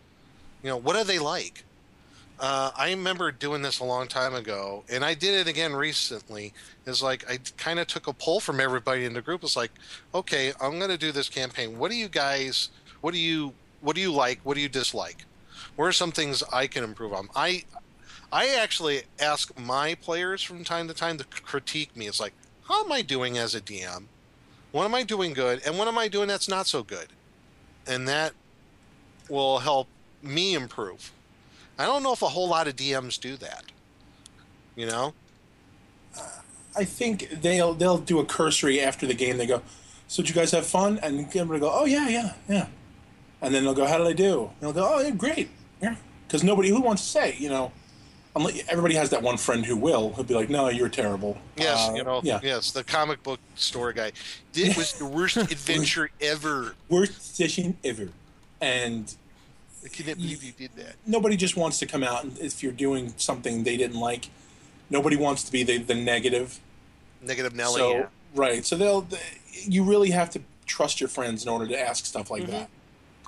[0.62, 1.64] You know, what do they like?
[2.40, 6.52] Uh, I remember doing this a long time ago, and I did it again recently.
[6.86, 9.42] Is like I kind of took a poll from everybody in the group.
[9.42, 9.72] It's like,
[10.14, 11.78] okay, I'm going to do this campaign.
[11.78, 12.70] What do you guys?
[13.00, 13.54] What do you?
[13.80, 14.40] What do you like?
[14.44, 15.24] What do you dislike?
[15.74, 17.28] What are some things I can improve on?
[17.34, 17.64] I
[18.32, 22.06] I actually ask my players from time to time to critique me.
[22.06, 22.34] It's like,
[22.64, 24.04] how am I doing as a DM?
[24.72, 25.62] What am I doing good?
[25.66, 27.08] And what am I doing that's not so good?
[27.86, 28.32] And that
[29.28, 29.88] will help
[30.22, 31.12] me improve.
[31.78, 33.64] I don't know if a whole lot of DMs do that.
[34.76, 35.14] You know?
[36.76, 39.36] I think they'll they'll do a cursory after the game.
[39.36, 39.62] They go,
[40.06, 42.66] "So did you guys have fun?" And everybody go, "Oh yeah, yeah, yeah."
[43.40, 45.50] And then they'll go, "How did I do?" And they'll go, "Oh yeah, great."
[45.82, 45.96] Yeah,
[46.26, 47.72] because nobody who wants to say, you know,
[48.36, 51.94] everybody has that one friend who will who'll be like, "No, you're terrible." Yes, Uh,
[51.94, 54.12] you know, yeah, yes, the comic book store guy.
[54.54, 56.74] It was the worst adventure ever.
[56.88, 58.08] worst session ever.
[58.60, 59.14] And
[59.84, 60.96] I can't believe you did that.
[61.06, 64.30] nobody just wants to come out and if you're doing something they didn't like,
[64.90, 66.58] nobody wants to be the, the negative.
[67.22, 67.78] Negative Nelly.
[67.78, 68.06] so yeah.
[68.34, 69.06] right, so they'll
[69.52, 72.68] you really have to trust your friends in order to ask stuff like that.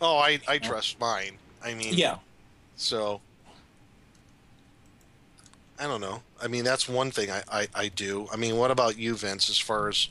[0.02, 1.32] Oh, I, I trust mine.
[1.62, 2.16] I mean, Yeah,
[2.76, 3.20] So
[5.80, 6.22] I don't know.
[6.40, 8.28] I mean, that's one thing I, I, I do.
[8.30, 10.08] I mean, what about you, Vince, as far as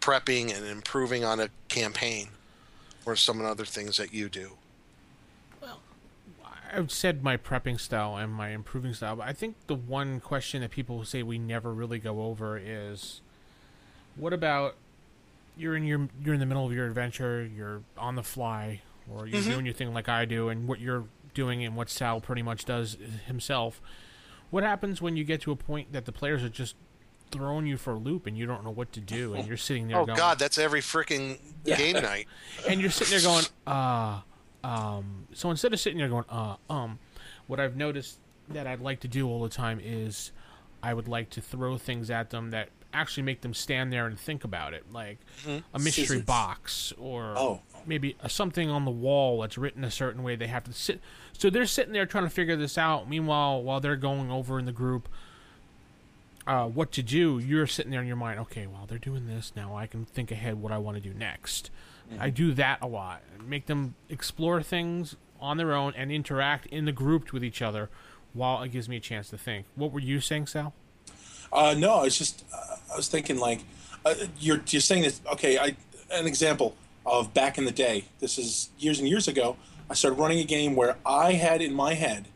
[0.00, 2.28] prepping and improving on a campaign
[3.04, 4.52] or some other things that you do?
[5.60, 5.80] Well,
[6.72, 10.62] I've said my prepping style and my improving style, but I think the one question
[10.62, 13.20] that people say we never really go over is
[14.16, 14.76] What about
[15.58, 18.80] you're in your you're in the middle of your adventure, you're on the fly,
[19.12, 19.50] or you're mm-hmm.
[19.50, 21.04] doing your thing like I do, and what you're
[21.34, 23.80] doing and what Sal pretty much does himself.
[24.50, 26.74] What happens when you get to a point that the players are just
[27.30, 29.86] throwing you for a loop and you don't know what to do, and you're sitting
[29.88, 32.26] there Oh going, God, that's every freaking game night.
[32.68, 34.20] and you're sitting there going, uh,
[34.64, 35.26] um.
[35.32, 36.98] So instead of sitting there going, uh, um,
[37.46, 40.32] what I've noticed that I'd like to do all the time is
[40.82, 44.18] I would like to throw things at them that actually make them stand there and
[44.18, 46.22] think about it, like a mystery Scissors.
[46.22, 47.60] box or Oh.
[47.86, 50.34] maybe a, something on the wall that's written a certain way.
[50.34, 51.00] They have to sit.
[51.40, 53.08] So they're sitting there trying to figure this out.
[53.08, 55.08] Meanwhile, while they're going over in the group.
[56.46, 57.38] Uh, what to do?
[57.38, 58.40] You're sitting there in your mind.
[58.40, 59.74] Okay, well they're doing this now.
[59.74, 61.70] I can think ahead what I want to do next.
[62.18, 63.22] I do that a lot.
[63.46, 67.88] Make them explore things on their own and interact in the group with each other,
[68.32, 69.66] while it gives me a chance to think.
[69.76, 70.74] What were you saying, Sal?
[71.52, 73.60] Uh, no, I was just uh, I was thinking like
[74.04, 75.20] uh, you're you're saying this.
[75.32, 75.76] Okay, I
[76.10, 76.74] an example
[77.06, 78.04] of back in the day.
[78.18, 79.56] This is years and years ago.
[79.90, 82.28] I started running a game where I had in my head.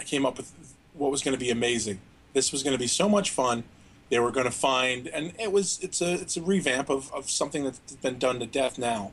[0.00, 0.52] I came up with
[0.94, 2.00] what was going to be amazing.
[2.32, 3.62] This was going to be so much fun.
[4.08, 7.30] They were going to find, and it was it's a it's a revamp of, of
[7.30, 9.12] something that's been done to death now,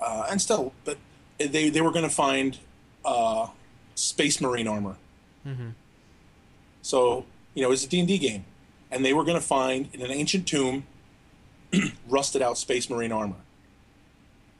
[0.00, 0.98] uh, and still, but
[1.38, 2.58] they they were going to find
[3.04, 3.48] uh,
[3.94, 4.96] space marine armor.
[6.82, 7.24] So,
[7.54, 8.44] you know, it was a D&D game.
[8.90, 10.84] And they were going to find in an ancient tomb
[12.08, 13.36] rusted out space marine armor.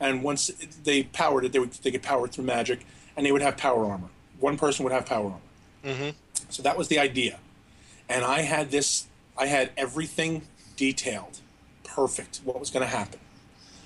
[0.03, 0.51] And once
[0.83, 2.85] they powered it, they, would, they could power it through magic,
[3.17, 4.09] and they would have power armor.
[4.41, 5.39] One person would have power armor.
[5.85, 6.11] Mm-hmm.
[6.51, 7.39] So that was the idea.
[8.09, 9.07] And I had this,
[9.39, 10.43] I had everything
[10.77, 11.39] detailed,
[11.85, 13.21] perfect, what was going to happen.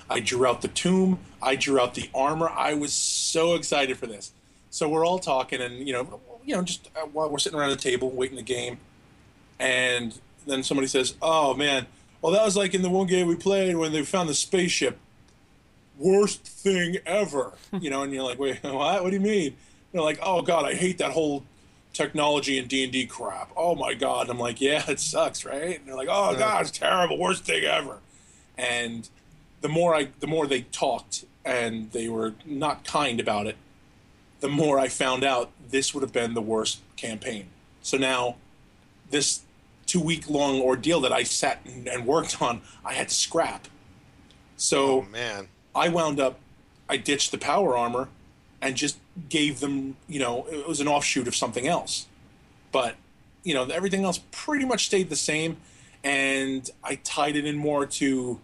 [0.08, 2.48] I drew out the tomb, I drew out the armor.
[2.48, 4.32] I was so excited for this.
[4.70, 7.70] So we're all talking, and you know, you know, just uh, while we're sitting around
[7.70, 8.78] the table waiting the game,
[9.58, 11.86] and then somebody says, "Oh man,
[12.20, 14.98] well that was like in the one game we played when they found the spaceship.
[15.98, 19.02] Worst thing ever." you know, and you're like, "Wait, what?
[19.02, 19.56] What do you mean?"
[19.92, 21.44] They're like, "Oh god, I hate that whole
[21.92, 23.50] technology and D and D crap.
[23.56, 26.70] Oh my god!" I'm like, "Yeah, it sucks, right?" And they're like, "Oh god, it's
[26.70, 27.98] terrible, worst thing ever."
[28.58, 29.08] And
[29.60, 33.56] the more I, the more they talked and they were not kind about it,
[34.40, 37.48] the more I found out this would have been the worst campaign.
[37.82, 38.36] So now,
[39.10, 39.42] this
[39.86, 43.68] two week long ordeal that I sat and, and worked on, I had to scrap.
[44.56, 45.48] So Oh man.
[45.76, 46.38] I wound up,
[46.88, 48.08] I ditched the power armor
[48.62, 48.98] and just
[49.28, 52.06] gave them, you know, it was an offshoot of something else.
[52.72, 52.96] But,
[53.44, 55.58] you know, everything else pretty much stayed the same.
[56.02, 58.40] And I tied it in more to,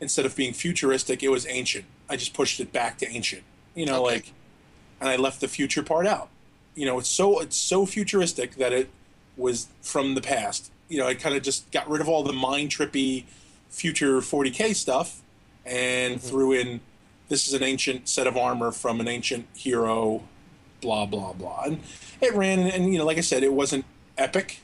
[0.00, 1.84] instead of being futuristic, it was ancient.
[2.08, 3.42] I just pushed it back to ancient.
[3.74, 4.14] You know, Okay.
[4.14, 4.32] like,
[5.00, 6.28] and I left the future part out.
[6.74, 8.88] You know, it's so it's so futuristic that it
[9.36, 10.70] was from the past.
[10.88, 13.24] You know, I kind of just got rid of all the mind trippy
[13.68, 15.20] future 40k stuff
[15.66, 16.26] and mm-hmm.
[16.26, 16.80] threw in
[17.28, 20.22] this is an ancient set of armor from an ancient hero,
[20.80, 21.64] blah blah blah.
[21.66, 21.80] And
[22.20, 23.84] it ran, and you know, like I said, it wasn't
[24.16, 24.60] epic.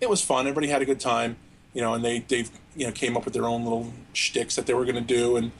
[0.00, 0.46] It was fun.
[0.46, 1.36] Everybody had a good time,
[1.74, 2.46] you know, and they they
[2.76, 5.36] you know came up with their own little shticks that they were going to do,
[5.36, 5.52] and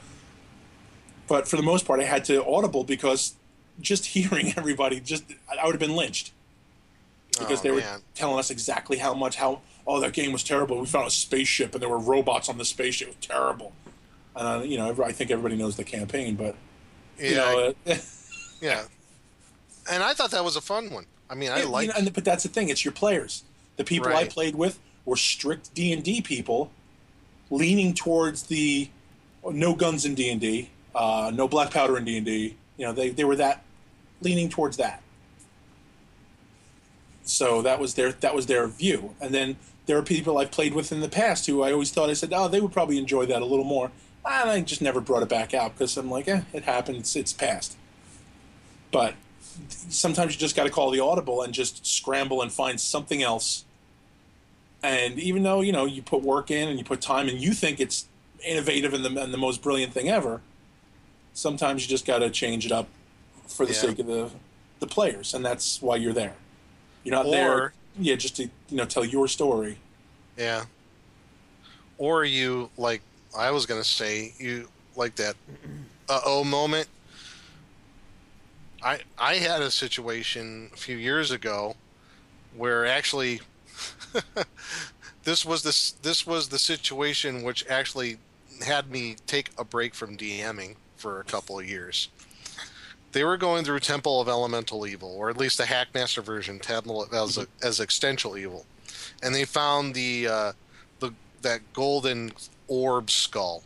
[1.27, 3.35] but for the most part, I had to audible because
[3.81, 6.31] just hearing everybody, just I would have been lynched
[7.39, 8.01] because Oh, they were man.
[8.13, 10.79] telling us exactly how much how oh that game was terrible.
[10.79, 13.07] We found a spaceship and there were robots on the spaceship.
[13.07, 13.73] It was terrible.
[14.35, 16.55] And you know, I think everybody knows the campaign, but
[17.27, 17.95] you Yeah, know, uh,
[18.61, 18.87] yeah.
[19.89, 21.07] And I thought that was a fun one.
[21.29, 21.87] I mean, I you like.
[21.87, 22.69] know, and, but that's the thing.
[22.69, 23.43] It's your players.
[23.77, 26.71] The people I played with were strict D and D people,
[27.49, 28.91] leaning towards the
[29.43, 32.57] no guns in D and D, uh, no black powder in D and D.
[32.77, 33.65] You know, they they were that
[34.21, 35.03] leaning towards that.
[37.23, 39.15] So that was their that was their view.
[39.21, 42.09] And then there are people I've played with in the past who I always thought
[42.09, 43.91] I said, oh, they would probably enjoy that a little more.
[44.25, 46.97] And I just never brought it back out because I'm like, eh, it happened.
[46.97, 47.75] It's it's past.
[48.91, 49.15] But
[49.89, 53.65] sometimes you just got to call the audible and just scramble and find something else.
[54.81, 57.53] And even though you know you put work in and you put time and you
[57.53, 58.05] think it's
[58.45, 60.41] innovative and the, and the most brilliant thing ever,
[61.33, 62.87] sometimes you just got to change it up
[63.47, 63.79] for the Yeah.
[63.79, 64.29] sake of the
[64.79, 66.35] the players, and that's why you're there.
[67.05, 69.77] You're not Or- there, yeah, just to you know tell your story.
[70.37, 70.65] Yeah.
[71.97, 73.01] Or you like
[73.35, 75.35] I was gonna say you like that
[76.09, 76.87] uh oh moment.
[78.83, 81.75] I I had a situation a few years ago
[82.55, 83.41] where actually
[85.23, 88.17] this was this this was the situation which actually
[88.65, 92.09] had me take a break from DMing for a couple of years.
[93.11, 97.07] They were going through Temple of Elemental Evil, or at least the Hackmaster version, Temple
[97.13, 98.65] as as Existential Evil,
[99.21, 100.51] and they found the uh,
[100.99, 102.31] the that golden
[102.67, 103.63] orb skull,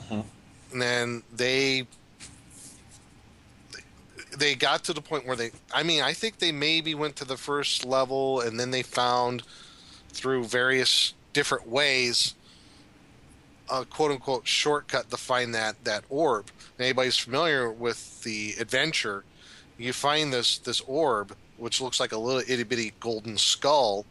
[0.00, 0.24] Mhm.
[0.72, 1.86] and then they
[4.36, 5.50] they got to the point where they.
[5.74, 9.42] I mean, I think they maybe went to the first level, and then they found
[10.08, 12.34] through various different ways
[13.70, 16.46] a quote unquote shortcut to find that that orb.
[16.78, 19.24] Anybody's familiar with the adventure,
[19.78, 24.04] you find this this orb, which looks like a little itty bitty golden skull.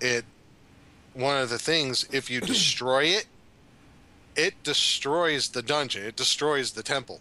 [0.00, 0.24] It
[1.14, 3.26] one of the things if you destroy it,
[4.36, 6.04] it destroys the dungeon.
[6.04, 7.20] It destroys the temple.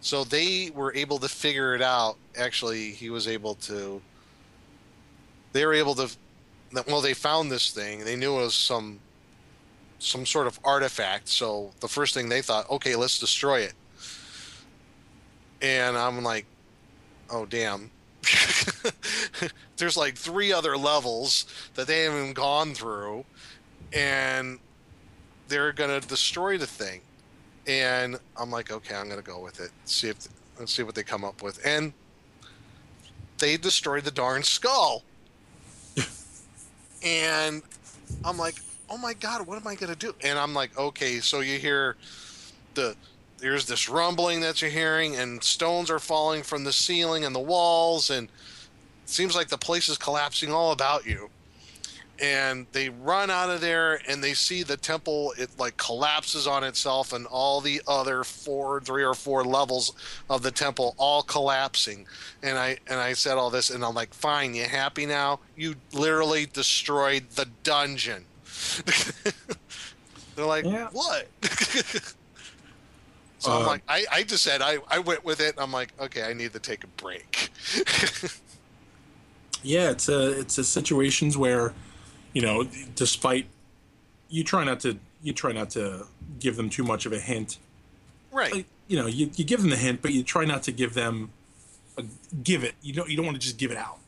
[0.00, 2.16] So they were able to figure it out.
[2.36, 4.00] Actually, he was able to.
[5.52, 6.10] They were able to.
[6.86, 8.04] Well, they found this thing.
[8.04, 9.00] They knew it was some
[9.98, 11.28] some sort of artifact.
[11.28, 13.72] So the first thing they thought, okay, let's destroy it.
[15.62, 16.46] And I'm like,
[17.30, 17.90] oh damn.
[19.76, 23.24] There's like three other levels that they haven't gone through,
[23.92, 24.58] and
[25.48, 27.00] they're gonna destroy the thing.
[27.66, 29.70] And I'm like, okay, I'm gonna go with it.
[29.84, 30.16] See if
[30.58, 31.64] let's see what they come up with.
[31.66, 31.92] And
[33.38, 35.02] they destroyed the darn skull.
[37.02, 37.62] and
[38.24, 38.56] I'm like,
[38.88, 40.14] oh my god, what am I gonna do?
[40.22, 41.96] And I'm like, okay, so you hear
[42.74, 42.96] the
[43.38, 47.40] there's this rumbling that you're hearing, and stones are falling from the ceiling and the
[47.40, 51.28] walls, and it seems like the place is collapsing all about you.
[52.18, 55.34] And they run out of there, and they see the temple.
[55.36, 59.92] It like collapses on itself, and all the other four, three or four levels
[60.30, 62.06] of the temple all collapsing.
[62.42, 65.40] And I and I said all this, and I'm like, fine, you happy now?
[65.56, 68.28] You literally destroyed the dungeon.
[70.34, 70.88] They're like, Yeah.
[70.90, 71.28] what?
[73.38, 75.54] so I'm Uh, like, I, I just said, I, I went with it.
[75.58, 77.50] I'm like, okay, I need to take a break.
[79.62, 81.74] Yeah, it's a it's a situations where,
[82.36, 83.46] you know, despite
[84.28, 86.06] you try not to you try not to
[86.38, 87.56] give them too much of a hint.
[88.30, 88.52] right.
[88.52, 90.92] Like, you know, you, you give them the hint, but you try not to give
[90.92, 91.30] them
[91.96, 92.04] a,
[92.42, 92.74] give it.
[92.82, 94.00] You don't you don't want to just give it out.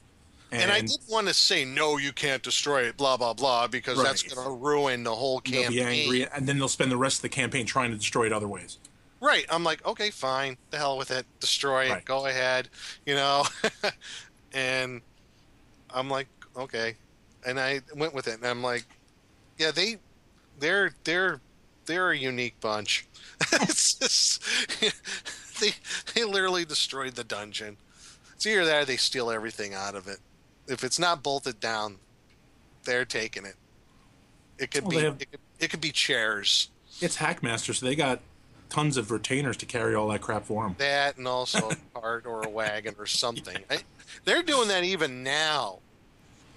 [0.52, 4.02] And, I did want to say, no, you can't destroy it, blah, blah, blah, because
[4.02, 5.72] that's going to ruin the whole they'll campaign.
[5.72, 8.32] be angry, and then they'll spend the rest of the campaign trying to destroy it
[8.32, 8.78] other ways.
[9.20, 9.44] Right.
[9.50, 10.56] I'm like, okay, fine.
[10.70, 11.26] The hell with it.
[11.40, 12.04] Destroy it.
[12.06, 12.70] Go ahead.
[13.04, 13.44] You know?
[14.54, 15.02] and
[15.90, 16.94] I'm like, okay.
[17.46, 18.34] And I went with it.
[18.34, 18.84] And I'm like,
[19.58, 19.96] yeah, they,
[20.58, 21.40] they're, they're,
[21.86, 23.06] they're a unique bunch.
[23.52, 24.42] it's just,
[25.60, 25.70] they,
[26.14, 27.76] they literally destroyed the dungeon.
[28.34, 30.18] It's either that or they steal everything out of it.
[30.66, 31.96] If it's not bolted down,
[32.84, 33.54] they're taking it.
[34.58, 36.70] It could Well, be, have- it, could, it could be chairs.
[37.00, 38.20] It's Hackmaster, so they got
[38.68, 40.74] tons of retainers to carry all that crap for them.
[40.78, 43.56] that and also a cart or a wagon or something.
[43.70, 43.78] I,
[44.24, 45.78] they're doing that even now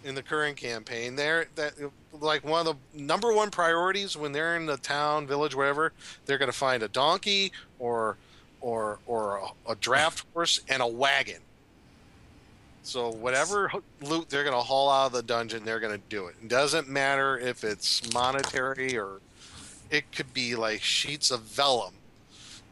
[0.03, 1.15] in the current campaign.
[1.15, 1.73] They're that
[2.19, 5.93] like one of the number one priorities when they're in the town, village, whatever.
[6.25, 8.17] They're going to find a donkey or
[8.59, 11.41] or or a, a draft horse and a wagon.
[12.83, 13.71] So whatever
[14.01, 16.35] loot they're going to haul out of the dungeon, they're going to do it.
[16.41, 19.21] It doesn't matter if it's monetary or
[19.91, 21.93] it could be like sheets of vellum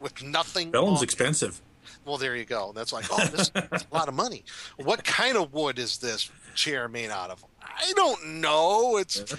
[0.00, 0.72] with nothing.
[0.72, 1.60] Vellum's expensive.
[2.04, 2.72] Well, there you go.
[2.74, 4.44] That's like, oh, this is a lot of money.
[4.76, 7.44] What kind of wood is this chair made out of?
[7.62, 8.96] I don't know.
[8.98, 9.36] It's See,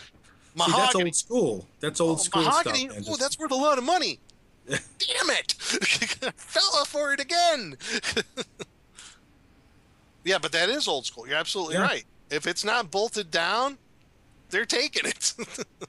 [0.72, 1.68] that's old school.
[1.82, 2.90] That's old Oh, school mahogany.
[2.90, 3.04] stuff.
[3.10, 4.20] Oh, that's worth a lot of money.
[4.68, 5.52] Damn it!
[6.38, 7.78] Fell for it again.
[10.24, 11.28] yeah, but that is old school.
[11.28, 11.84] You're absolutely Yeah.
[11.84, 12.04] right.
[12.32, 13.78] If it's not bolted down,
[14.50, 15.34] they're taking it.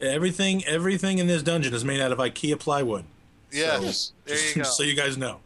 [0.01, 0.63] everything.
[0.67, 3.05] Everything in this dungeon is made out of IKEA plywood.
[3.51, 4.63] yes, there you go.
[4.65, 5.41] so you guys know.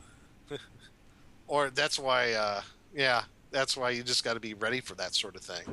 [1.51, 2.63] Or that's why uh
[2.95, 5.65] yeah that's why you just got to be ready for that sort of thing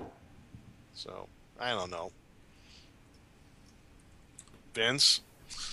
[0.94, 1.28] so
[1.60, 2.12] i don't know
[4.74, 5.22] vince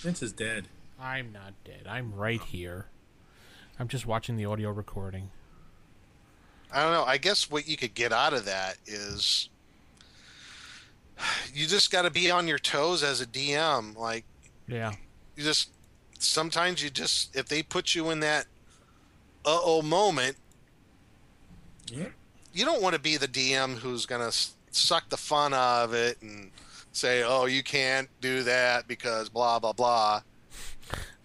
[0.01, 0.67] Vince is dead.
[1.01, 1.81] I'm not dead.
[1.87, 2.85] I'm right here.
[3.77, 5.31] I'm just watching the audio recording.
[6.71, 9.49] i don't know i guess what you could get out of that is
[11.53, 14.25] you just got to be on your toes as a dm like
[14.67, 14.93] Yeah.
[15.35, 15.69] you just
[16.19, 18.45] sometimes you just if they put you in that
[19.45, 20.35] uh-oh moment
[21.91, 22.07] Yeah.
[22.53, 24.35] you don't want to be the dm who's going to
[24.71, 26.51] suck the fun out of it and
[26.91, 30.21] say oh you can't do that because blah blah blah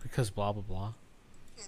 [0.02, 0.92] Because blah blah blah.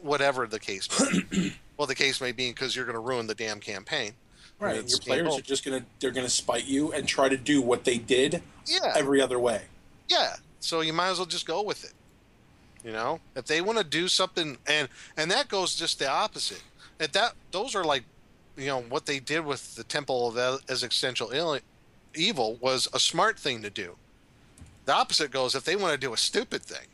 [0.03, 1.53] whatever the case may be.
[1.76, 4.12] well, the case may be because you're going to ruin the damn campaign.
[4.59, 4.76] Right.
[4.76, 7.61] It's Your players game are just gonna they're gonna spite you and try to do
[7.62, 9.62] what they did Yeah, every other way.
[10.09, 10.36] yeah.
[10.61, 11.92] So you might as well just go with it.
[12.85, 16.62] You know, if they want to do something, and and that goes just the opposite.
[16.99, 18.05] At that, those are like,
[18.57, 21.33] you know, what they did with the Temple of Existential
[22.14, 23.97] Evil was a smart thing to do.
[24.85, 26.87] The opposite goes if they want to do a stupid thing.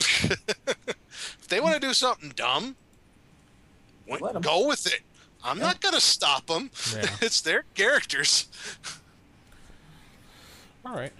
[0.30, 2.76] if they want to do something dumb,
[4.08, 4.42] wh- Let 'em.
[4.42, 5.00] go with it.
[5.44, 6.70] I'm not going to stop them.
[6.94, 7.06] Yeah.
[7.20, 8.46] it's their characters.
[10.84, 11.12] All right.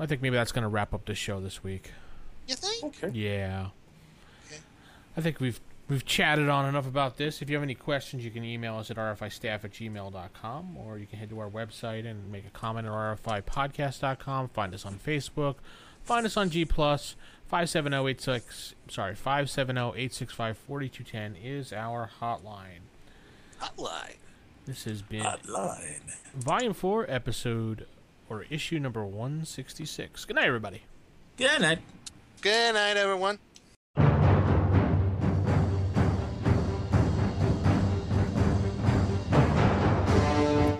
[0.00, 1.92] I think maybe that's going to wrap up the show this week.
[2.46, 3.04] You think?
[3.04, 3.10] Okay.
[3.16, 3.66] Yeah.
[4.46, 4.60] Okay.
[5.16, 7.42] I think we've we've chatted on enough about this.
[7.42, 11.06] If you have any questions, you can email us at rfistaff at gmail.com or you
[11.06, 14.48] can head to our website and make a comment at rfipodcast.com.
[14.48, 15.56] Find us on Facebook.
[16.02, 17.16] Find us on G Plus.
[17.50, 22.82] 57086 sorry 570-865-4210 is our hotline.
[23.60, 24.18] Hotline.
[24.66, 26.00] This has been Hotline.
[26.32, 27.88] volume 4 episode
[28.30, 30.24] or issue number 166.
[30.24, 30.82] Good night everybody.
[31.36, 31.80] Good night.
[32.40, 33.38] Good night, everyone.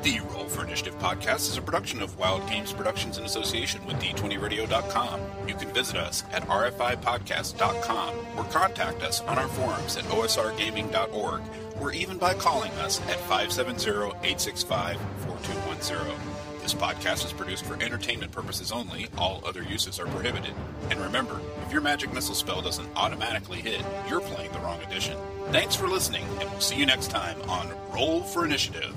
[0.02, 3.96] The Roll for Initiative podcast is a production of Wild Games Productions in association with
[3.96, 5.20] D20Radio.com.
[5.46, 11.42] You can visit us at RFIPodcast.com or contact us on our forums at OSRGaming.org
[11.80, 16.16] or even by calling us at 570-865-4210.
[16.70, 19.08] This podcast is produced for entertainment purposes only.
[19.18, 20.54] All other uses are prohibited.
[20.88, 25.18] And remember, if your magic missile spell doesn't automatically hit, you're playing the wrong edition.
[25.50, 28.94] Thanks for listening, and we'll see you next time on Roll for Initiative.